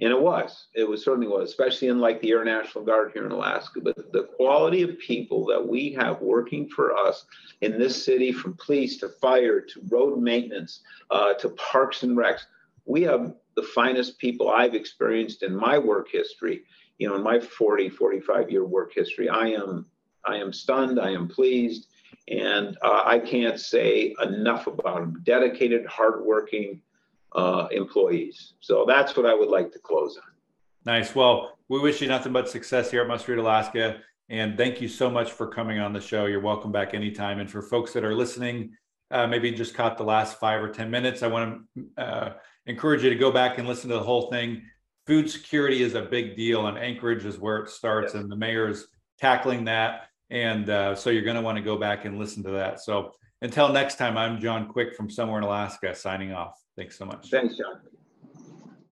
And 0.01 0.11
it 0.11 0.21
was, 0.21 0.67
it 0.75 0.87
was 0.87 1.03
certainly 1.03 1.27
was, 1.27 1.49
especially 1.49 1.89
in 1.89 2.01
like 2.01 2.21
the 2.21 2.33
Air 2.33 2.45
National 2.45 2.85
Guard 2.85 3.12
here 3.15 3.25
in 3.25 3.33
Alaska. 3.33 3.81
But 3.81 4.12
the 4.12 4.25
quality 4.37 4.83
of 4.83 4.99
people 4.99 5.47
that 5.47 5.67
we 5.67 5.91
have 5.93 6.21
working 6.21 6.69
for 6.69 6.95
us 6.95 7.25
in 7.62 7.79
this 7.79 8.05
city, 8.05 8.31
from 8.31 8.59
police 8.62 8.99
to 8.99 9.09
fire 9.09 9.61
to 9.62 9.81
road 9.89 10.19
maintenance 10.19 10.81
uh, 11.11 11.33
to 11.35 11.49
parks 11.51 12.03
and 12.03 12.17
recs, 12.17 12.43
we 12.85 13.03
have 13.03 13.35
the 13.55 13.62
finest 13.62 14.19
people 14.19 14.51
I've 14.51 14.75
experienced 14.75 15.43
in 15.43 15.57
my 15.57 15.79
work 15.79 16.09
history. 16.11 16.65
You 16.99 17.09
know, 17.09 17.17
in 17.17 17.23
my 17.23 17.41
40, 17.41 17.89
45 17.89 18.51
year 18.51 18.67
work 18.67 18.93
history, 18.93 19.31
I 19.31 19.49
am, 19.49 19.87
I 20.27 20.37
am 20.37 20.53
stunned. 20.53 21.01
I 21.01 21.11
am 21.11 21.27
pleased, 21.27 21.89
and 22.29 22.77
uh, 22.83 23.03
I 23.05 23.19
can't 23.19 23.59
say 23.59 24.15
enough 24.23 24.67
about 24.67 25.01
them. 25.01 25.23
Dedicated, 25.25 25.87
hardworking, 25.87 26.83
uh, 27.37 27.68
employees. 27.70 28.55
So 28.61 28.85
that's 28.88 29.16
what 29.16 29.27
I 29.27 29.35
would 29.35 29.51
like 29.51 29.70
to 29.72 29.79
close 29.79 30.16
on. 30.16 30.33
Nice. 30.85 31.14
Well, 31.14 31.59
we 31.68 31.79
wish 31.79 32.01
you 32.01 32.09
nothing 32.09 32.33
but 32.33 32.49
success 32.49 32.90
here 32.90 33.03
at 33.03 33.09
Must 33.09 33.27
Read 33.29 33.38
Alaska. 33.38 33.99
And 34.29 34.57
thank 34.57 34.81
you 34.81 34.88
so 34.88 35.11
much 35.11 35.31
for 35.33 35.46
coming 35.46 35.79
on 35.79 35.92
the 35.92 36.01
show. 36.01 36.27
You're 36.27 36.40
welcome 36.40 36.72
back 36.72 36.94
anytime. 36.94 37.38
And 37.38 37.51
for 37.51 37.62
folks 37.62 37.92
that 37.92 38.05
are 38.05 38.14
listening, 38.14 38.72
uh, 39.11 39.27
maybe 39.27 39.53
just 39.53 39.75
caught 39.75 39.99
the 39.99 40.05
last 40.05 40.40
five 40.40 40.62
or 40.62 40.68
10 40.68 40.90
minutes, 40.90 41.22
I 41.22 41.29
want 41.29 41.62
to 41.77 42.03
uh, 42.03 42.33
encourage 42.66 43.05
you 43.05 43.11
to 43.11 43.16
go 43.16 43.31
back 43.31 43.59
and 43.59 43.68
listen 43.68 43.90
to 43.90 43.96
the 43.96 44.03
whole 44.03 44.31
thing. 44.31 44.62
Food 45.07 45.31
security 45.31 45.83
is 45.83 45.94
a 45.94 46.03
big 46.03 46.37
deal, 46.37 46.66
and 46.66 46.77
Anchorage 46.77 47.25
is 47.25 47.38
where 47.38 47.59
it 47.59 47.70
starts, 47.70 48.14
yes. 48.14 48.20
and 48.20 48.33
the 48.33 48.35
mayor's 48.35 48.88
tackling 49.20 49.64
that. 49.66 50.09
And 50.31 50.68
uh, 50.68 50.96
so 50.96 51.11
you're 51.11 51.22
going 51.22 51.37
to 51.37 51.42
want 51.42 51.57
to 51.57 51.62
go 51.62 51.77
back 51.77 52.05
and 52.05 52.18
listen 52.18 52.42
to 52.42 52.51
that. 52.51 52.81
So 52.81 53.12
until 53.42 53.72
next 53.72 53.96
time, 53.96 54.16
I'm 54.16 54.40
John 54.40 54.66
Quick 54.66 54.96
from 54.96 55.09
somewhere 55.09 55.38
in 55.38 55.44
Alaska 55.44 55.94
signing 55.94 56.33
off. 56.33 56.61
Thanks 56.77 56.99
so 56.99 57.07
much. 57.07 57.31
Thanks, 57.31 57.57
John. 57.57 57.81